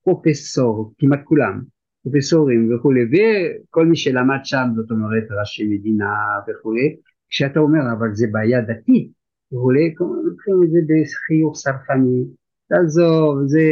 [0.03, 1.61] פרופסור, כמעט כולם,
[2.03, 6.13] פרופסורים וכולי, וכל מי שלמד שם, זאת אומרת ראשי מדינה
[6.47, 6.95] וכולי,
[7.29, 9.11] כשאתה אומר אבל זה בעיה דתית
[9.53, 12.23] וכולי, לוקחים את זה בחיוך סרפני,
[12.69, 13.69] תעזוב, זה,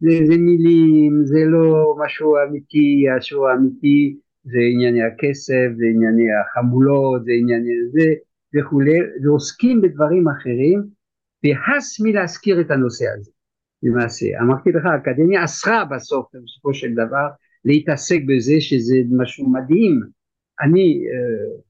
[0.00, 7.24] זה, זה מילים, זה לא משהו אמיתי, משהו אמיתי זה ענייני הכסף, זה ענייני החמולות,
[7.24, 8.14] זה ענייני זה
[8.56, 10.82] וכולי, ועוסקים בדברים אחרים,
[11.44, 13.30] והס מלהזכיר את הנושא הזה.
[13.82, 17.28] למעשה, אמרתי לך, האקדמיה אסרה בסוף, בסופו של דבר,
[17.64, 20.00] להתעסק בזה שזה משהו מדהים.
[20.62, 21.67] אני, אה, אני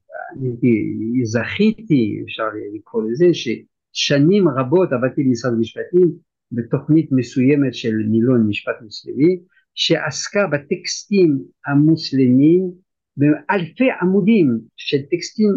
[1.22, 6.12] זכיתי, אפשר לקרוא לזה, ששנים רבות עבדתי במשרד המשפטים
[6.53, 9.41] בתוכנית מסוימת של מילון משפט מוסלמי,
[9.74, 12.70] שעסקה בטקסטים המוסלמים
[13.16, 15.51] באלפי עמודים של טקסטים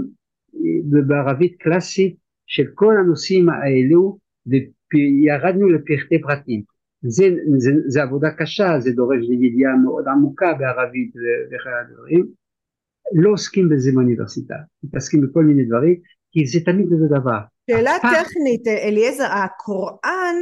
[0.55, 2.15] אה, בערבית קלאסית
[2.47, 6.63] של כל הנושאים האלו וירדנו לפרטי פרטים.
[7.01, 7.24] זה,
[7.57, 11.11] זה, זה עבודה קשה, זה דורש ידיעה מאוד עמוקה בערבית
[11.47, 12.41] וכאלה הדברים.
[13.14, 15.95] לא עוסקים בזה באוניברסיטה, מתעסקים בכל מיני דברים,
[16.32, 17.39] כי זה תמיד אותו דבר.
[17.72, 20.36] שאלה טכנית, אליעזר, הקוראן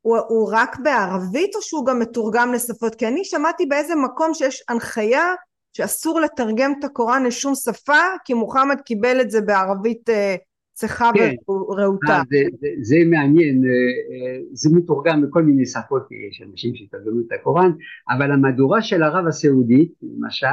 [0.00, 2.94] הוא, הוא רק בערבית או שהוא גם מתורגם לשפות?
[2.94, 5.34] כי אני שמעתי באיזה מקום שיש הנחיה
[5.72, 10.36] שאסור לתרגם את הקוראן לשום שפה, כי מוחמד קיבל את זה בערבית אה,
[10.72, 11.34] צחה כן.
[11.48, 12.12] ורהוטה.
[12.12, 17.32] אה, זה, זה, זה מעניין, אה, זה מתורגם בכל מיני שפות, יש אנשים שתרגמו את
[17.40, 17.70] הקוראן,
[18.16, 20.46] אבל המהדורה של ערב הסעודית, למשל,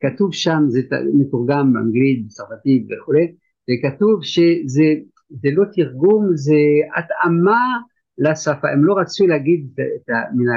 [0.00, 0.80] כתוב שם, זה
[1.14, 3.34] מתורגם באנגלית, בצרפתית וכולי,
[3.68, 6.54] וכתוב שזה לא תרגום, זה
[6.96, 7.78] התאמה
[8.18, 10.52] לשפה, הם לא רצו להגיד את המילה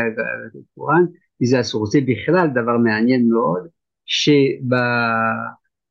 [0.73, 1.05] הקוראן,
[1.37, 3.67] כי זה אסור, זה בכלל דבר מעניין מאוד,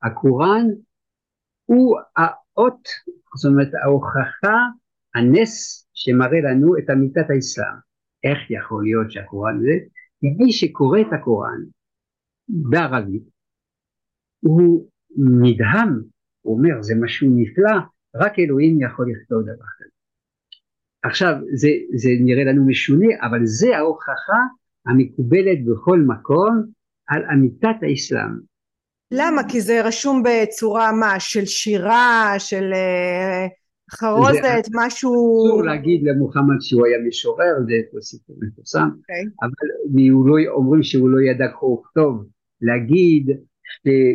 [0.05, 0.65] שבקוראן
[1.65, 2.87] הוא האות,
[3.35, 4.57] זאת אומרת ההוכחה,
[5.15, 7.91] הנס שמראה לנו את אמיתת האסלאם.
[8.23, 9.77] איך יכול להיות שהקוראן זה?
[10.21, 11.61] מי שקורא את הקוראן
[12.49, 13.23] בערבית,
[14.41, 14.87] הוא
[15.17, 16.01] נדהם,
[16.41, 17.77] הוא אומר זה משהו נפלא,
[18.15, 19.91] רק אלוהים יכול לכתוב דבר כזה.
[21.03, 24.41] עכשיו זה, זה נראה לנו משונה אבל זה ההוכחה
[24.85, 26.63] המקובלת בכל מקום
[27.07, 28.51] על אמיתת האסלאם.
[29.11, 29.41] למה?
[29.49, 31.19] כי זה רשום בצורה מה?
[31.19, 32.35] של שירה?
[32.37, 33.47] של אה,
[33.91, 34.67] חרוזת?
[34.73, 35.11] משהו...
[35.47, 38.97] אסור להגיד למוחמד שהוא היה משורר, זה סיפור מפורסם, okay.
[38.97, 39.23] אוקיי.
[39.41, 39.51] אבל
[40.25, 42.25] לא, אומרים שהוא לא ידע קרוא וכתוב,
[42.61, 43.29] להגיד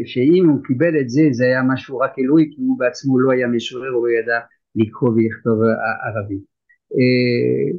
[0.04, 3.46] שאם הוא קיבל את זה זה היה משהו רק אלוהי כי הוא בעצמו לא היה
[3.46, 4.38] משורר, הוא ידע
[4.76, 5.60] לקרוא ולכתוב
[6.06, 6.44] ערבית.
[6.92, 7.78] אה,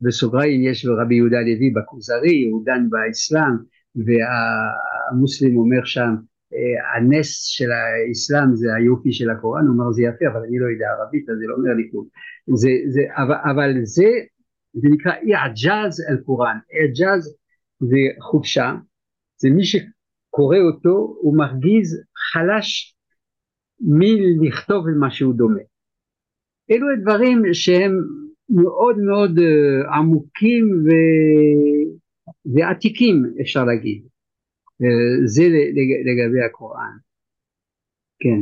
[0.00, 3.54] בסוגריים יש רבי יהודה לוי בכוזרי, הוא דן באסלאם
[3.96, 6.14] והמוסלם אומר שם
[6.54, 10.66] אה, הנס של האסלאם זה היופי של הקוראן, הוא אומר זה יפה אבל אני לא
[10.66, 12.06] יודע ערבית אז זה לא אומר לי כלום,
[12.54, 14.08] זה, זה, אבל, אבל זה,
[14.72, 17.36] זה נקרא איעג'אז אל קוראן, איעג'אז
[17.80, 18.74] זה חופשה,
[19.36, 19.64] זה מי
[20.32, 22.02] שקורא אותו הוא מרגיז
[22.32, 22.96] חלש
[23.80, 25.60] מלכתוב משהו דומה
[26.70, 27.92] אלו הדברים שהם
[28.48, 30.88] מאוד מאוד uh, עמוקים ו...
[32.54, 34.02] ועתיקים אפשר להגיד.
[34.82, 35.42] Uh, זה
[36.04, 36.96] לגבי הקוראן.
[38.18, 38.40] כן.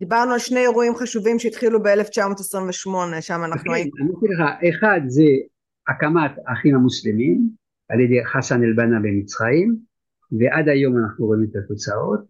[0.00, 3.90] דיברנו על שני אירועים חשובים שהתחילו ב-1928, שם אנחנו כן, היינו.
[4.00, 5.24] אני לך, אחד זה
[5.88, 7.48] הקמת האחים המוסלמים
[7.88, 9.76] על ידי חסן אל-בנה במצרים,
[10.38, 12.20] ועד היום אנחנו רואים את התוצאות,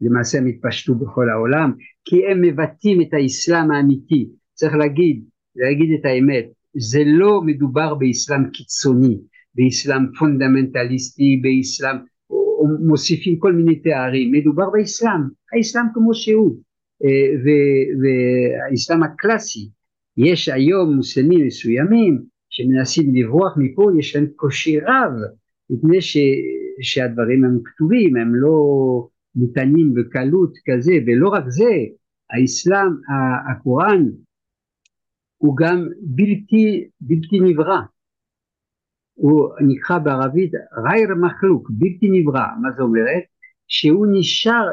[0.00, 1.72] למעשה הם התפשטו בכל העולם,
[2.04, 5.24] כי הם מבטאים את האסלאם האמיתי, צריך להגיד,
[5.56, 6.46] להגיד את האמת,
[6.76, 9.18] זה לא מדובר באסלאם קיצוני,
[9.54, 11.96] באסלאם פונדמנטליסטי, באסלאם,
[12.86, 15.20] מוסיפים כל מיני תארים, מדובר באסלאם,
[15.52, 16.56] האסלאם כמו שהוא,
[17.04, 17.50] אה,
[18.02, 19.68] והאסלאם הקלאסי,
[20.16, 25.12] יש היום מוסלמים מסוימים שמנסים לברוח מפה, יש להם קושי רב,
[25.70, 26.16] מפני ש,
[26.80, 28.56] שהדברים הם כתובים, הם לא
[29.34, 31.72] ניתנים בקלות כזה, ולא רק זה,
[32.30, 32.92] האסלאם,
[33.52, 34.06] הקוראן
[35.36, 37.80] הוא גם בלתי, בלתי נברא.
[39.14, 40.52] הוא נקרא בערבית
[40.84, 42.46] רייר מחלוק, בלתי נברא.
[42.62, 43.22] מה זה אומרת?
[43.68, 44.66] שהוא נשאר,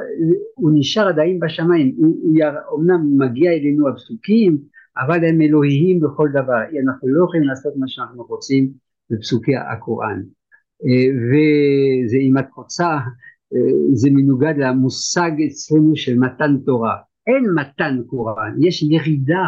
[0.55, 4.57] הוא נשאר עדיין בשמיים, הוא, הוא אומנם מגיע אלינו הפסוקים,
[4.97, 8.71] אבל הם אלוהיים בכל דבר, אנחנו לא יכולים לעשות מה שאנחנו רוצים
[9.09, 10.21] בפסוקי הקוראן.
[10.85, 12.97] אה, וזה אם את רוצה
[13.93, 16.95] זה מנוגד למושג אצלנו של מתן תורה.
[17.27, 19.45] אין מתן קוראן, יש ירידה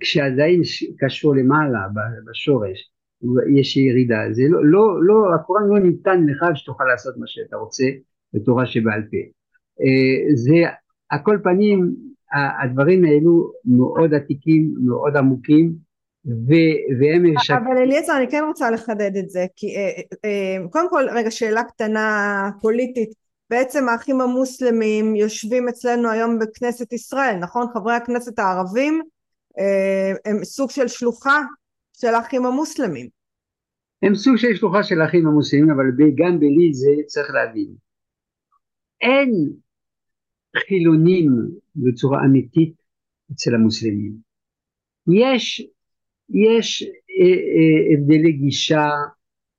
[0.00, 0.60] כשעדיין
[0.98, 1.78] קשור למעלה
[2.30, 2.90] בשורש,
[3.58, 4.16] יש ירידה.
[4.30, 7.84] זה לא, לא, לא, הקוראן לא ניתן לך שתוכל לעשות מה שאתה רוצה
[8.34, 9.16] בתורה שבעל פה.
[9.80, 10.54] אה, זה,
[11.08, 11.94] על כל פנים,
[12.64, 15.72] הדברים האלו מאוד עתיקים, מאוד עמוקים,
[16.26, 17.24] ו- והם...
[17.38, 17.54] שק...
[17.54, 21.64] אבל אליעזר, אני כן רוצה לחדד את זה, כי אה, אה, קודם כל, רגע, שאלה
[21.64, 23.10] קטנה פוליטית.
[23.50, 27.66] בעצם האחים המוסלמים יושבים אצלנו היום בכנסת ישראל, נכון?
[27.74, 29.00] חברי הכנסת הערבים
[30.24, 31.40] הם סוג של שלוחה
[31.92, 33.08] של האחים המוסלמים.
[34.02, 35.84] הם סוג של שלוחה של האחים המוסלמים, אבל
[36.16, 37.74] גם בלי זה צריך להבין.
[39.00, 39.30] אין
[40.68, 41.32] חילונים
[41.76, 42.74] בצורה אמיתית
[43.32, 44.12] אצל המוסלמים.
[45.12, 45.66] יש,
[46.30, 48.88] יש אה, אה, הבדלי גישה,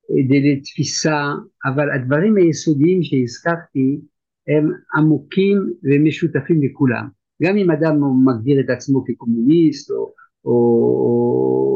[0.10, 1.24] הבדלי תפיסה,
[1.66, 4.00] אבל הדברים היסודיים שהזכרתי
[4.48, 7.08] הם עמוקים ומשותפים לכולם.
[7.44, 7.96] גם אם אדם
[8.26, 10.14] מגדיר את עצמו כקומוניסט או,
[10.46, 10.52] או,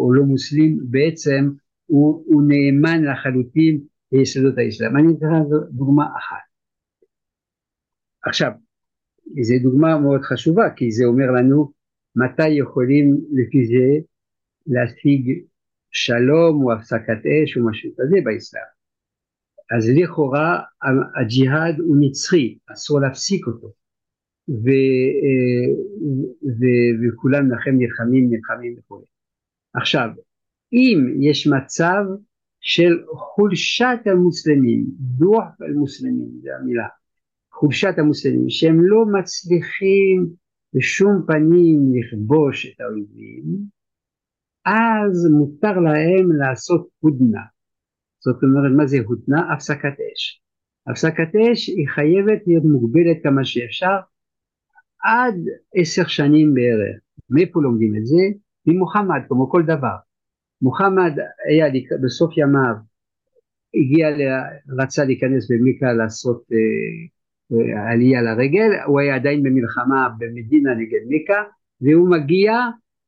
[0.06, 1.50] או לא מוסלים, בעצם
[1.86, 3.80] הוא, הוא נאמן לחלוטין
[4.12, 4.98] ליסודות האסלאם.
[4.98, 6.46] אני אתן לך דוגמה אחת.
[8.26, 8.52] עכשיו,
[9.42, 11.72] זו דוגמה מאוד חשובה, כי זה אומר לנו
[12.16, 14.02] מתי יכולים לפי זה
[14.68, 15.44] להשיג
[15.92, 18.76] שלום או הפסקת אש או משהו כזה באסלאם.
[19.78, 20.62] אז לכאורה
[21.22, 23.72] הג'יהאד הוא נצחי, אסור להפסיק אותו.
[24.50, 24.70] ו,
[25.26, 25.68] אה,
[26.44, 26.64] ו,
[27.02, 29.04] וכולם לכם נלחמים, נלחמים וכו'.
[29.74, 30.10] עכשיו,
[30.74, 32.04] אם יש מצב
[32.62, 36.88] של חולשת המוסלמים, דוח המוסלמים, זו המילה,
[37.52, 40.30] חולשת המוסלמים, שהם לא מצליחים
[40.74, 43.44] בשום פנים לכבוש את האויבים,
[44.66, 47.42] אז מותר להם לעשות הודנה.
[48.20, 49.54] זאת אומרת, מה זה הודנה?
[49.54, 50.42] הפסקת אש.
[50.88, 53.98] הפסקת אש היא חייבת להיות מוגבלת כמה שאפשר
[55.04, 55.36] עד
[55.76, 57.00] עשר שנים בערך.
[57.30, 58.22] מאיפה לומדים את זה?
[58.66, 59.96] ממוחמד, כמו כל דבר.
[60.62, 61.12] מוחמד
[61.50, 61.66] היה
[62.04, 62.76] בסוף ימיו,
[63.76, 64.08] הגיע,
[64.80, 66.58] רצה להיכנס במכה לעשות אה,
[67.58, 71.44] אה, עלייה לרגל, הוא היה עדיין במלחמה במדינה נגד מכה,
[71.82, 72.54] והוא מגיע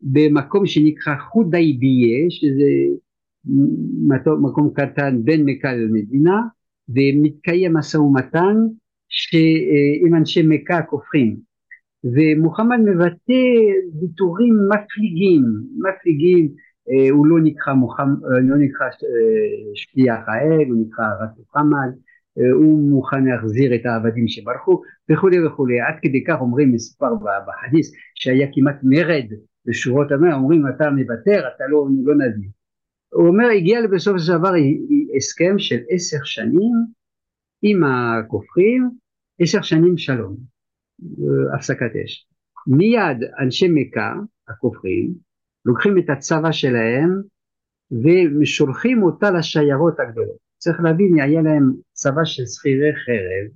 [0.01, 2.69] במקום שנקרא חודייביה, שזה
[4.41, 6.41] מקום קטן בין מכה למדינה,
[6.89, 8.55] ומתקיים משא ומתן
[10.05, 11.37] עם אנשי מכה הכופרים.
[12.03, 13.43] ומוחמד מבטא
[13.99, 15.43] ויתורים מפליגים,
[15.77, 16.49] מפליגים,
[16.89, 18.87] אה, הוא לא נקרא, מוחמד, אה, לא נקרא
[19.75, 21.89] שליח האל, הוא נקרא רק מוחמד,
[22.39, 24.81] אה, הוא מוכן להחזיר את העבדים שברחו
[25.11, 27.15] וכולי וכולי, עד כדי כך אומרים מספר
[27.47, 29.25] בחדיס שהיה כמעט מרד
[29.67, 32.49] בשורות המאה, אומרים אתה מוותר, אתה לא, לא נביא.
[33.13, 34.51] הוא אומר הגיע בסופו של דבר
[35.17, 36.73] הסכם של עשר שנים
[37.61, 38.89] עם הכופרים,
[39.39, 40.35] עשר שנים שלום,
[41.55, 42.27] הפסקת אש.
[42.67, 44.13] מיד אנשי מכה,
[44.47, 45.13] הכופרים,
[45.65, 47.09] לוקחים את הצבא שלהם
[48.41, 50.37] ושולחים אותה לשיירות הגדולות.
[50.57, 53.51] צריך להבין, היה להם צבא של שכירי חרב,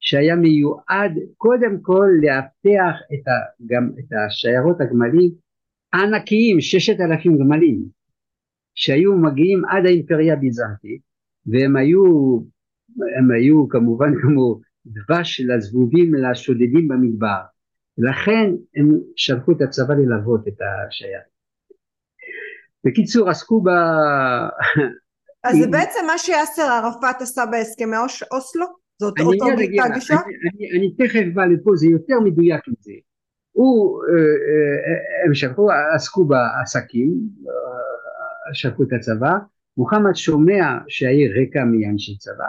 [0.00, 3.24] שהיה מיועד קודם כל לאבטח את,
[3.66, 5.30] גם את השיירות הגמלים
[5.94, 7.84] הענקיים, ששת אלפים גמלים,
[8.74, 11.00] שהיו מגיעים עד האימפריה הביזנטית,
[11.46, 12.04] והם היו,
[13.18, 17.40] הם היו כמובן כמו דבש לזבובים לשודדים במדבר.
[17.98, 21.34] לכן הם שלחו את הצבא ללוות את השיירות.
[22.84, 23.68] בקיצור עסקו ב...
[25.44, 27.96] אז זה בעצם מה שיאסר ערפאת עשה בהסכמי
[28.32, 28.66] אוסלו?
[28.98, 29.46] זאת אותו
[29.94, 30.14] גישה?
[30.14, 32.92] אני, אני תכף בא לפה, זה יותר מדויק מזה.
[33.54, 37.08] הוא, אה, אה, הם שלחו, עסקו בעסקים,
[37.46, 39.38] אה, שלחו את הצבא,
[39.76, 42.48] מוחמד שומע שהעיר ריקה מאנשי צבא,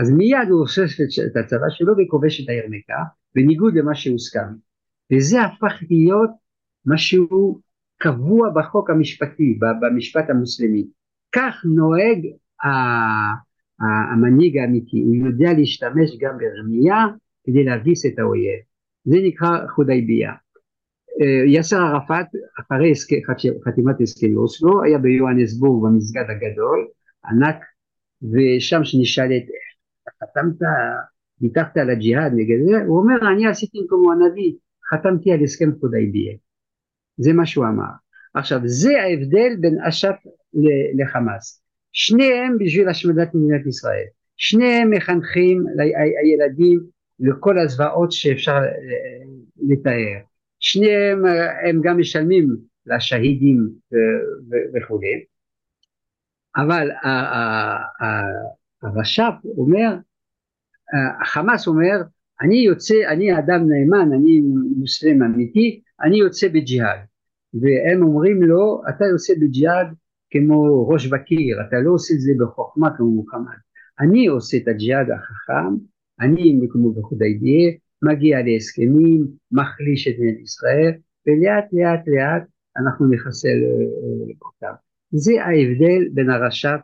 [0.00, 3.02] אז מיד הוא אוסף את הצבא שלו וכובש את העיר מכה,
[3.34, 4.48] בניגוד למה שהוסכם.
[5.12, 6.30] וזה הפך להיות
[6.86, 7.60] משהו
[7.98, 10.86] קבוע בחוק המשפטי, במשפט המוסלמי.
[11.34, 12.26] כך נוהג
[13.80, 17.04] המנהיג האמיתי, הוא יודע להשתמש גם ברמייה
[17.44, 18.60] כדי להביס את האויב.
[19.06, 20.32] זה נקרא חודייביה.
[21.20, 22.26] אה, יאסר ערפאת
[22.60, 22.92] אחרי
[23.64, 26.88] חתימת הסכם אוסלו היה ביוהנסבורג במסגד הגדול
[27.24, 27.56] ענק
[28.22, 29.42] ושם שנשאלת
[30.22, 30.68] חתמת
[31.40, 34.52] ויתרת על הג'יהאד נגד זה הוא אומר אני עשיתי כמו הנביא
[34.92, 36.34] חתמתי על הסכם חודייביה
[37.16, 37.92] זה מה שהוא אמר
[38.34, 40.16] עכשיו זה ההבדל בין אש"ף
[40.98, 41.62] לחמאס.
[41.92, 44.04] שניהם בשביל השמדת מדינת ישראל.
[44.36, 45.64] שניהם מחנכים
[46.22, 46.80] הילדים
[47.20, 49.24] לכל הזוועות שאפשר אה,
[49.68, 50.20] לתאר.
[50.60, 51.22] שניהם
[51.68, 52.56] הם גם משלמים
[52.86, 53.68] לשהידים
[54.74, 55.24] וכולי.
[56.56, 56.90] אבל
[58.82, 59.96] הרש"פ אומר
[61.22, 62.02] החמאס אומר
[62.40, 64.40] אני יוצא, אני אדם נאמן, אני
[64.76, 66.98] מוסלם אמיתי, אני יוצא בג'יהאד
[67.54, 69.86] והם אומרים לו אתה יוצא בג'יהאד
[70.30, 73.56] כמו ראש בקיר, אתה לא עושה את זה בחוכמה כמו מוחמד,
[74.00, 75.74] אני עושה את הג'יהאד החכם,
[76.20, 80.92] אני כמו בחודיידיה, מגיע להסכמים, מחליש את מדינת ישראל
[81.26, 82.42] ולאט לאט לאט
[82.78, 83.58] אנחנו נחסל
[84.42, 84.74] אותם.
[85.10, 86.80] זה ההבדל בין הרש"פ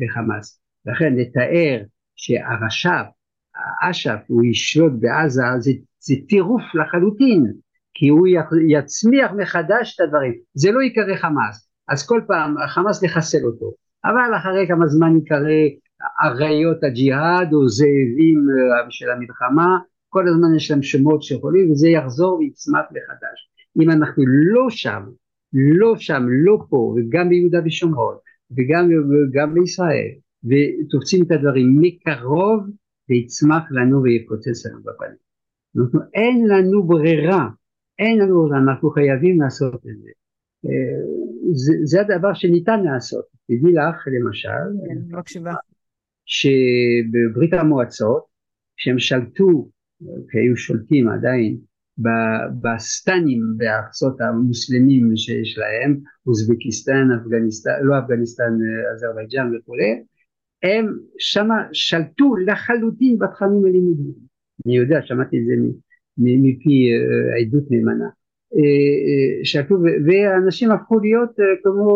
[0.00, 0.60] לחמאס.
[0.86, 1.82] לכן לתאר
[2.16, 3.06] שהרש"פ,
[3.82, 7.52] אש"ף, הוא ישלוט בעזה זה, זה טירוף לחלוטין
[7.94, 8.26] כי הוא
[8.68, 10.32] יצמיח מחדש את הדברים.
[10.54, 13.72] זה לא ייקרא חמאס, אז כל פעם החמאס לחסל אותו,
[14.04, 15.48] אבל אחרי כמה זמן ייקרא
[16.24, 19.78] אריות הג'יהאד או זאבים אה, של המלחמה,
[20.08, 23.50] כל הזמן יש להם שמות שיכולים וזה יחזור ויצמח מחדש.
[23.82, 25.02] אם אנחנו לא שם,
[25.52, 28.14] לא שם, לא פה, וגם ביהודה ושומרון,
[28.50, 30.10] וגם, וגם בישראל,
[30.44, 32.66] ותופסים את הדברים מקרוב,
[33.08, 35.16] זה יצמח לנו ויפוצץ לנו בפנים.
[35.76, 37.48] אנחנו, אין לנו ברירה,
[37.98, 40.10] אין לנו ברירה, אנחנו חייבים לעשות את זה.
[40.66, 41.02] אה,
[41.52, 43.24] זה, זה הדבר שניתן לעשות.
[43.46, 44.48] תדעי לך למשל,
[44.88, 45.54] כן, מקשיבה.
[46.32, 48.24] שבברית המועצות,
[48.76, 49.68] כשהם שלטו,
[50.32, 51.56] היו שולטים עדיין
[52.62, 58.52] בסטנים בארצות המוסלמים שיש להם, אוזבקיסטן, אפגניסטן, לא אפגניסטן,
[58.94, 60.02] אזרבייג'אן וכולי,
[60.62, 64.14] הם שמה שלטו לחלוטין בתכנים הלימודיים.
[64.66, 65.52] אני יודע, שמעתי את זה
[66.18, 68.08] מפי אה, עדות נאמנה.
[68.56, 68.60] אה,
[69.06, 69.74] אה, שלטו,
[70.06, 71.30] ואנשים הפכו להיות
[71.62, 71.92] כמו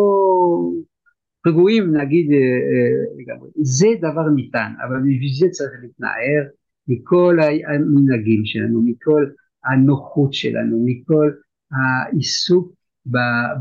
[1.47, 2.27] רגועים נגיד
[3.17, 3.49] לגמרי.
[3.61, 6.43] זה דבר ניתן, אבל בשביל זה צריך להתנער
[6.87, 7.37] מכל
[7.67, 9.25] המנהגים שלנו, מכל
[9.65, 11.31] הנוחות שלנו, מכל
[11.71, 12.73] העיסוק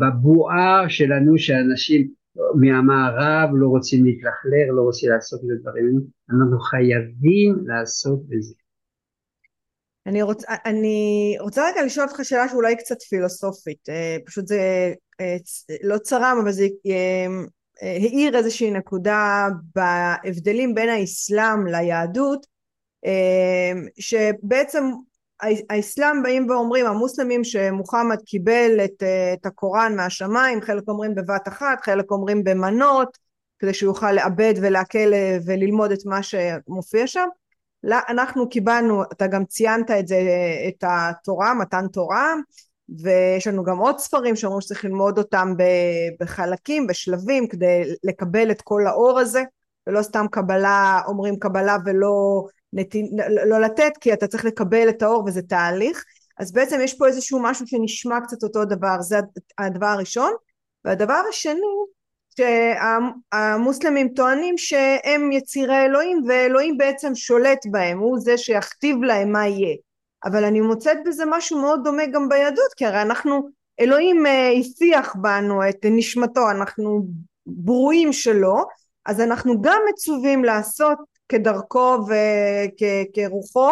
[0.00, 2.08] בבועה שלנו שאנשים
[2.54, 8.54] מהמערב לא רוצים להתלכלר, לא רוצים לעשות את הדברים, אנחנו חייבים לעשות בזה.
[10.06, 15.36] אני, רוצ, אני רוצה רגע לשאול אותך שאלה שאולי קצת פילוסופית, אה, פשוט זה אה,
[15.82, 17.26] לא צרם אבל זה אה,
[17.82, 22.46] האיר איזושהי נקודה בהבדלים בין האסלאם ליהדות
[23.98, 24.84] שבעצם
[25.70, 29.02] האסלאם באים ואומרים המוסלמים שמוחמד קיבל את,
[29.32, 33.18] את הקוראן מהשמיים חלק אומרים בבת אחת חלק אומרים במנות
[33.58, 35.12] כדי שהוא יוכל לעבד ולעכל
[35.46, 37.28] וללמוד את מה שמופיע שם.
[37.84, 40.20] אנחנו קיבלנו אתה גם ציינת את זה
[40.68, 42.34] את התורה מתן תורה
[42.88, 45.54] ויש לנו גם עוד ספרים שאומרים שצריך ללמוד אותם
[46.20, 49.42] בחלקים בשלבים כדי לקבל את כל האור הזה.
[49.86, 53.06] ולא סתם קבלה אומרים קבלה ולא נתין,
[53.46, 56.04] לא לתת כי אתה צריך לקבל את האור וזה תהליך.
[56.38, 59.18] אז בעצם יש פה איזשהו משהו שנשמע קצת אותו דבר זה
[59.58, 60.32] הדבר הראשון.
[60.84, 61.60] והדבר השני
[62.36, 69.76] שהמוסלמים טוענים שהם יצירי אלוהים ואלוהים בעצם שולט בהם הוא זה שיכתיב להם מה יהיה
[70.26, 73.48] אבל אני מוצאת בזה משהו מאוד דומה גם ביהדות כי הרי אנחנו
[73.80, 77.06] אלוהים אה, הפיח בנו את נשמתו אנחנו
[77.46, 78.56] ברואים שלו
[79.06, 80.98] אז אנחנו גם מצווים לעשות
[81.28, 83.70] כדרכו וכרוחו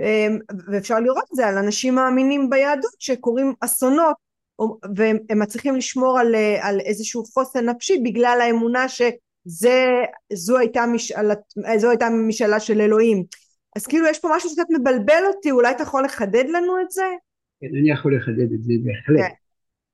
[0.00, 4.16] אמ, ואפשר לראות את זה על אנשים מאמינים ביהדות שקורים אסונות
[4.96, 11.34] והם מצליחים לשמור על, על איזשהו חוסן נפשי בגלל האמונה שזו הייתה, משאלה,
[11.64, 13.24] הייתה משאלה של אלוהים
[13.76, 17.02] אז כאילו יש פה משהו שקצת מבלבל אותי אולי אתה יכול לחדד לנו את זה?
[17.60, 19.32] כן אני יכול לחדד את זה בהחלט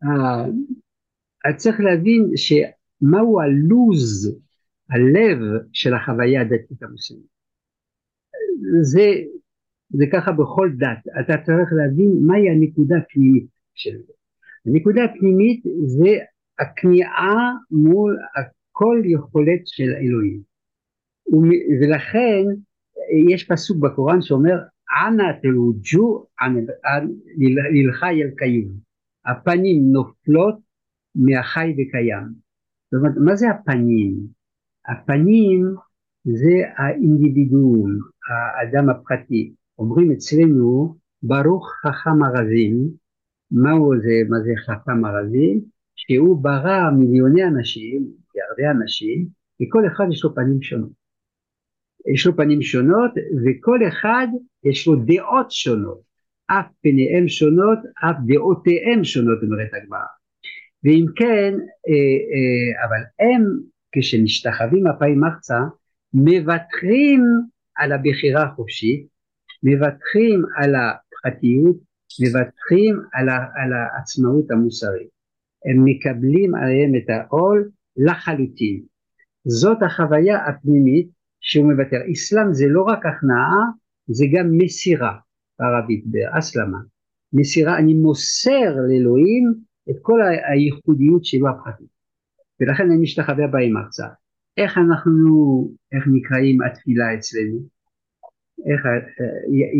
[0.00, 0.06] כן.
[0.06, 4.38] uh, צריך להבין שמהו הלוז
[4.90, 5.38] הלב
[5.72, 7.38] של החוויה הדתית המוסלמית.
[8.82, 9.06] זה,
[9.88, 14.12] זה ככה בכל דת, אתה צריך להבין מהי הנקודה הפנימית של זה.
[14.66, 16.10] הנקודה הפנימית זה
[16.58, 18.18] הכניעה מול
[18.72, 20.40] כל יכולת של אלוהים.
[21.80, 22.44] ולכן
[23.34, 24.58] יש פסוק בקוראן שאומר
[25.06, 26.26] אנא תלוג'ו
[27.72, 28.88] ללחי אל קיום
[29.26, 30.58] הפנים נופלות
[31.14, 32.28] מהחי וקיים.
[32.92, 34.14] זאת אומרת מה זה הפנים?
[34.88, 35.74] הפנים
[36.24, 37.90] זה האינדיבידואום,
[38.28, 39.54] האדם הפרטי.
[39.78, 42.90] אומרים אצלנו ברוך חכם הרזים,
[43.50, 45.60] מהו זה, מה זה חכם הרזים?
[45.96, 49.26] שהוא ברא מיליוני אנשים, מיליארדי אנשים,
[49.62, 50.97] וכל אחד יש לו פנים שונות.
[52.14, 53.10] יש לו פנים שונות
[53.44, 54.26] וכל אחד
[54.64, 56.00] יש לו דעות שונות,
[56.46, 60.00] אף פניהם שונות, אף דעותיהם שונות, אומרת הגמרא.
[60.84, 61.54] ואם כן,
[61.88, 63.42] אה, אה, אבל הם
[63.92, 65.58] כשמשתחווים אפיים ארצה
[66.14, 67.22] מוותרים
[67.76, 69.06] על הבחירה החופשית,
[69.62, 71.76] מוותרים על הפרטיות,
[72.20, 75.08] מוותרים על, על העצמאות המוסרית.
[75.64, 78.82] הם מקבלים עליהם את העול לחלוטין.
[79.44, 81.08] זאת החוויה הפנימית
[81.40, 81.96] שהוא מוותר.
[82.12, 83.62] אסלאם זה לא רק הכנעה,
[84.06, 85.12] זה גם מסירה
[85.58, 86.78] בערבית, באסלמה.
[87.32, 89.54] מסירה, אני מוסר לאלוהים
[89.90, 90.20] את כל
[90.52, 91.98] הייחודיות שלו הפרטית.
[92.60, 94.08] ולכן אני משתחווה בה עם הרצאה.
[94.56, 97.58] איך אנחנו, איך נקראים התפילה אצלנו?
[98.66, 98.80] איך,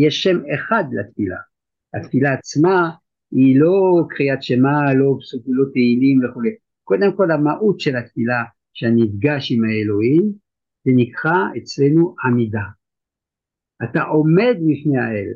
[0.06, 1.36] יש שם אחד לתפילה.
[1.94, 2.90] התפילה עצמה
[3.30, 6.50] היא לא קריאת שמע, לא פסוקים, לא תהילים וכולי.
[6.84, 10.32] קודם כל המהות של התפילה שאני נפגש עם האלוהים
[10.88, 12.66] זה נקרא אצלנו עמידה.
[13.84, 15.32] אתה עומד לפני האל,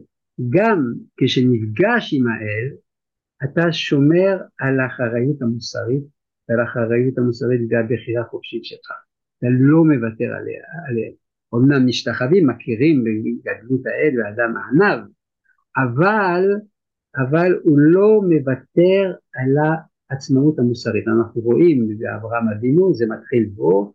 [0.51, 2.77] גם כשנפגש עם האל
[3.45, 6.03] אתה שומר על האחריות המוסרית
[6.49, 8.91] ועל האחריות המוסרית והבחירה החופשית שלך.
[9.39, 10.31] אתה לא מוותר
[10.89, 11.13] עליהם.
[11.55, 15.05] אמנם משתחווים, מכירים בגדלות האל ואדם הענב,
[15.77, 16.43] אבל,
[17.17, 19.53] אבל הוא לא מוותר על
[20.11, 21.09] העצמאות המוסרית.
[21.09, 23.95] אנחנו רואים באברהם אבינו, זה מתחיל בו,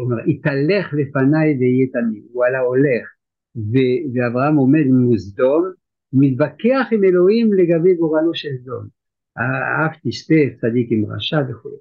[0.00, 3.06] אומר, התהלך לפניי ויהיה תמיד, הוא עלה הולך,
[3.56, 5.70] ואברהם עומד מול סדום,
[6.12, 8.86] מתווכח עם אלוהים לגבי גורלו של סדום.
[9.86, 11.78] אף תשתה צדיק עם רשע וכו'.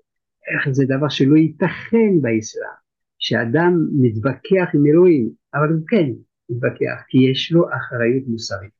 [0.53, 2.79] איך זה דבר שלא ייתכן באסלאם,
[3.19, 6.09] שאדם מתווכח עם אלוהים, אבל הוא כן
[6.49, 8.71] מתווכח, כי יש לו אחריות מוסרית.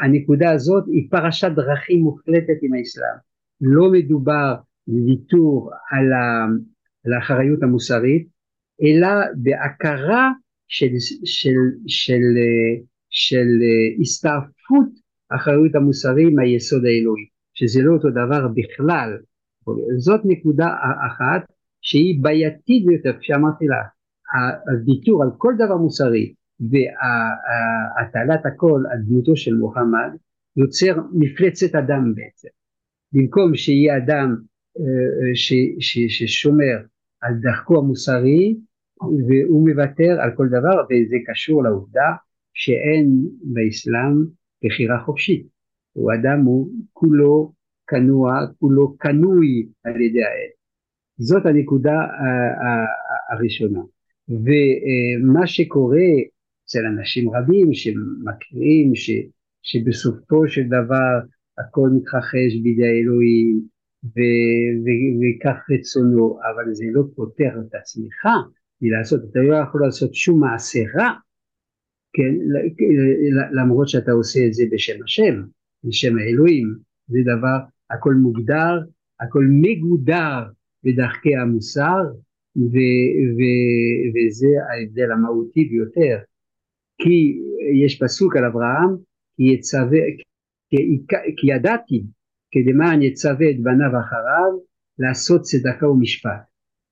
[0.00, 3.16] הנקודה הזאת היא פרשת דרכים מוחלטת עם האסלאם.
[3.60, 4.54] לא מדובר
[4.86, 6.04] בוויתור על,
[7.06, 8.28] האחריות המוסרית,
[8.82, 10.30] אלא בהכרה
[10.68, 10.92] של,
[11.24, 12.22] של, של,
[13.10, 13.48] של
[14.00, 14.88] הסתעפות
[15.30, 19.18] האחריות המוסרית מהיסוד האלוהי, שזה לא אותו דבר בכלל.
[19.98, 20.68] זאת נקודה
[21.06, 21.42] אחת
[21.80, 23.86] שהיא בעייתית ביותר, כפי שאמרתי לך,
[24.68, 30.10] הוויתור על כל דבר מוסרי והטלת הכל על דמותו של מוחמד
[30.56, 32.48] יוצר מפלצת אדם בעצם.
[33.12, 34.36] במקום שיהיה אדם
[35.34, 36.76] ש, ש, ששומר
[37.20, 38.56] על דרכו המוסרי
[39.00, 42.12] והוא מוותר על כל דבר וזה קשור לעובדה
[42.54, 43.08] שאין
[43.42, 44.24] באסלאם
[44.64, 45.46] בחירה חופשית.
[45.92, 47.52] הוא אדם הוא כולו
[47.86, 50.50] כנוע, כולו קנוי על ידי האל.
[51.18, 51.98] זאת הנקודה
[53.30, 53.80] הראשונה.
[54.28, 56.08] ומה שקורה
[56.64, 59.10] אצל אנשים רבים שמכירים ש,
[59.62, 61.20] שבסופו של דבר
[61.58, 63.60] הכל מתרחש בידי האלוהים
[64.04, 68.26] וכך רצונו, אבל זה לא פותר את עצמך
[68.80, 71.10] מלעשות, אתה לא יכול לעשות שום מעשה רע,
[72.12, 72.34] כן,
[73.52, 75.42] למרות שאתה עושה את זה בשם השם,
[75.84, 76.74] בשם האלוהים,
[77.08, 77.58] זה דבר,
[77.90, 78.80] הכל מוגדר,
[79.20, 80.42] הכל מגודר
[80.84, 82.02] בדרכי המוסר,
[82.56, 82.76] ו,
[83.36, 83.40] ו,
[84.12, 86.18] וזה ההבדל המהותי ביותר.
[86.98, 87.38] כי
[87.84, 88.96] יש פסוק על אברהם,
[89.36, 90.00] כי, יצווה,
[90.70, 90.76] כי,
[91.36, 92.02] כי ידעתי
[92.50, 94.58] כדמען יצווה את בניו אחריו
[94.98, 96.40] לעשות צדקה ומשפט.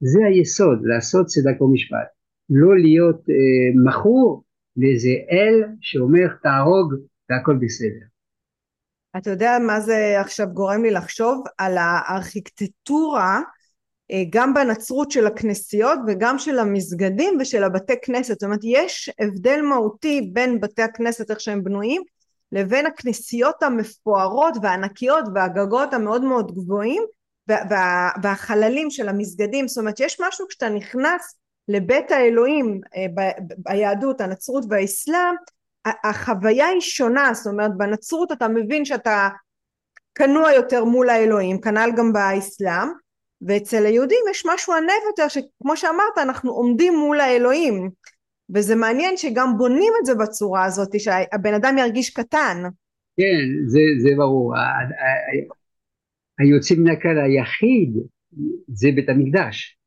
[0.01, 2.09] זה היסוד, לעשות צדקה ומשפט.
[2.51, 4.45] לא להיות אה, מכור
[4.77, 6.95] לאיזה אל שאומר תהרוג
[7.31, 8.07] והכל בסדר.
[9.17, 11.45] אתה יודע מה זה עכשיו גורם לי לחשוב?
[11.59, 13.41] על הארכיטקטורה
[14.11, 18.35] אה, גם בנצרות של הכנסיות וגם של המסגדים ושל הבתי כנסת.
[18.35, 22.03] זאת אומרת, יש הבדל מהותי בין בתי הכנסת, איך שהם בנויים,
[22.53, 27.03] לבין הכנסיות המפוארות והענקיות והגגות המאוד מאוד גבוהים
[27.49, 29.69] וה, והחללים של המסגדים.
[29.69, 31.35] זאת אומרת, יש משהו כשאתה נכנס
[31.69, 33.25] לבית האלוהים אה,
[33.59, 35.35] ביהדות, הנצרות והאסלאם,
[36.05, 39.29] החוויה היא שונה, זאת אומרת בנצרות אתה מבין שאתה
[40.15, 42.89] כנוע יותר מול האלוהים, כנ"ל גם באסלאם,
[43.43, 47.91] ואצל היהודים יש משהו ענב יותר שכמו שאמרת אנחנו עומדים מול האלוהים
[48.55, 52.57] וזה מעניין שגם בונים את זה בצורה הזאת שהבן אדם ירגיש קטן.
[53.17, 54.55] כן זה, זה ברור.
[56.39, 57.97] היוצאים מן הכלל היחיד
[58.69, 59.79] זה בית המקדש.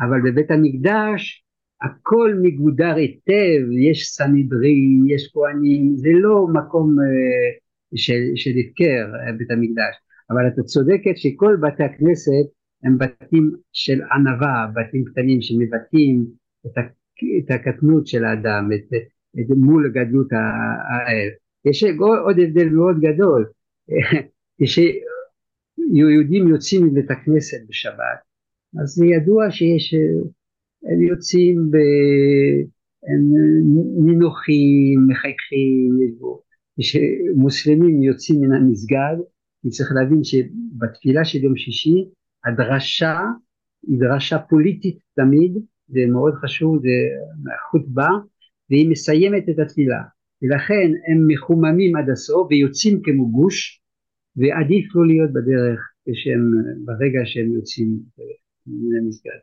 [0.00, 1.44] אבל בבית המקדש
[1.82, 9.06] הכל מגודר היטב, יש סנהדרין, יש כהנים, זה לא מקום uh, של, של הפקר
[9.38, 9.94] בית המקדש,
[10.30, 12.46] אבל את צודקת שכל בתי הכנסת
[12.82, 16.26] הם בתים של ענווה, בתים קטנים שמבטאים
[16.66, 16.72] את,
[17.38, 18.94] את הקטנות של האדם, את,
[19.40, 21.28] את מול גדלות האל.
[21.64, 21.84] יש
[22.24, 23.46] עוד הבדל מאוד גדול,
[24.62, 28.18] כשיהודים יוצאים מבית הכנסת בשבת,
[28.82, 29.94] אז ידוע שיש,
[30.84, 31.76] הם יוצאים, ב,
[33.08, 33.22] הם
[34.06, 35.98] נינוחים, מחייכים,
[36.80, 39.16] כשמוסלמים יוצאים מן המסגד,
[39.68, 42.04] צריך להבין שבתפילה של יום שישי
[42.44, 43.20] הדרשה
[43.86, 45.52] היא דרשה פוליטית תמיד,
[45.88, 46.88] זה מאוד חשוב, זה
[47.70, 48.08] חוטבה,
[48.70, 50.02] והיא מסיימת את התפילה.
[50.42, 53.80] ולכן הם מחוממים עד הסוף ויוצאים כמו גוש,
[54.36, 56.52] ועדיף לא להיות בדרך כשהם,
[56.84, 57.98] ברגע שהם יוצאים
[58.66, 59.40] מן המסגד.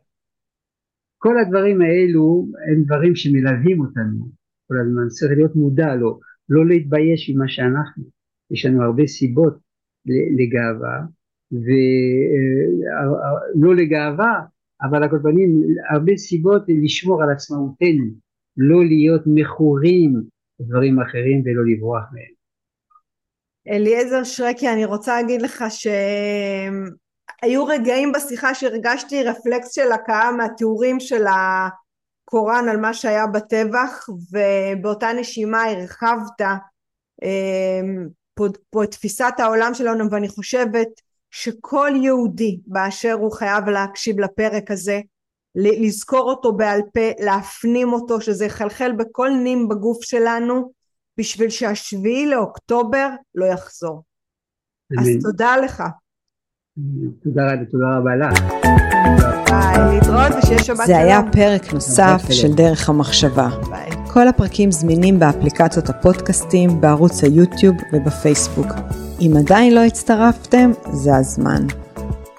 [1.18, 4.30] כל הדברים האלו הם דברים שמלווים אותנו
[4.68, 8.04] כל הזמן, צריך להיות מודע לו, לא להתבייש ממה שאנחנו,
[8.50, 9.58] יש לנו הרבה סיבות
[10.38, 11.00] לגאווה,
[11.52, 14.40] ולא אה, לגאווה,
[14.82, 18.04] אבל על כל פנים הרבה סיבות לשמור על עצמאותנו,
[18.56, 20.22] לא להיות מכורים
[20.60, 22.34] לדברים אחרים ולא לברוח מהם.
[23.68, 31.24] אליעזר שרקי, אני רוצה להגיד לך שהיו רגעים בשיחה שהרגשתי רפלקס של הקאה מהתיאורים של
[31.26, 36.40] הקוראן על מה שהיה בטבח, ובאותה נשימה הרחבת
[37.22, 40.88] אמ, פה, פה את תפיסת העולם שלנו, ואני חושבת
[41.36, 45.00] שכל יהודי באשר הוא חייב להקשיב לפרק הזה,
[45.54, 50.72] לזכור אותו בעל פה, להפנים אותו, שזה יחלחל בכל נים בגוף שלנו,
[51.18, 54.02] בשביל שהשביעי לאוקטובר לא יחזור.
[54.98, 55.82] אז תודה לך.
[57.24, 58.40] תודה רבה, תודה רבה לך.
[59.50, 60.86] ביי, להתראות ושיהיה שבת שלום.
[60.86, 63.48] זה היה פרק נוסף של דרך המחשבה.
[63.70, 63.90] ביי.
[64.12, 68.66] כל הפרקים זמינים באפליקציות הפודקאסטים, בערוץ היוטיוב ובפייסבוק.
[69.20, 71.66] אם עדיין לא הצטרפתם, זה הזמן.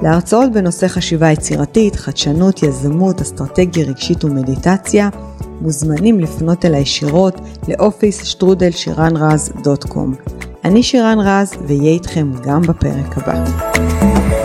[0.02, 5.10] להרצאות בנושא חשיבה יצירתית, חדשנות, יזמות, אסטרטגיה רגשית ומדיטציה,
[5.62, 10.14] מוזמנים לפנות אליי ישירות ל office שטרודל שירן רז dot com.
[10.66, 14.45] אני שירן רז ואהיה איתכם גם בפרק הבא.